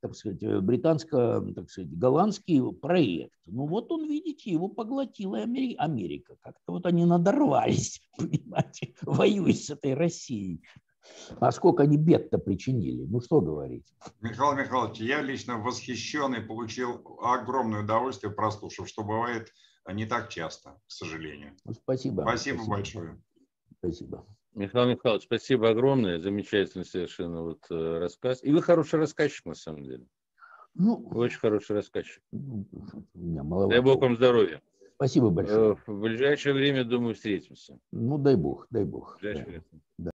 [0.00, 3.34] так сказать, э, британско, так сказать, голландский проект.
[3.46, 6.36] Ну вот он, видите, его поглотила Америка.
[6.40, 10.62] Как-то вот они надорвались, понимаете, воюя с этой Россией.
[11.40, 13.04] А сколько они бед-то причинили?
[13.04, 13.86] Ну что говорить?
[14.20, 19.52] Михаил Михайлович, я лично восхищен и получил огромное удовольствие, прослушав, что бывает
[19.92, 21.54] не так часто, к сожалению.
[21.64, 22.22] Ну, спасибо.
[22.22, 22.70] Спасибо, спасибо.
[22.70, 23.22] большое.
[23.78, 24.26] Спасибо.
[24.54, 26.20] Михаил Михайлович, спасибо огромное.
[26.20, 28.42] Замечательный совершенно вот э, рассказ.
[28.42, 30.06] И вы хороший рассказчик, на самом деле.
[30.74, 32.22] Ну, вы очень хороший рассказчик.
[32.32, 32.66] Ну,
[33.68, 34.62] дай Бог вам здоровья.
[34.94, 35.72] Спасибо большое.
[35.72, 37.78] Э, в ближайшее время, думаю, встретимся.
[37.90, 39.16] Ну, дай Бог, дай Бог.
[39.16, 39.50] В ближайшее да.
[39.50, 40.12] время.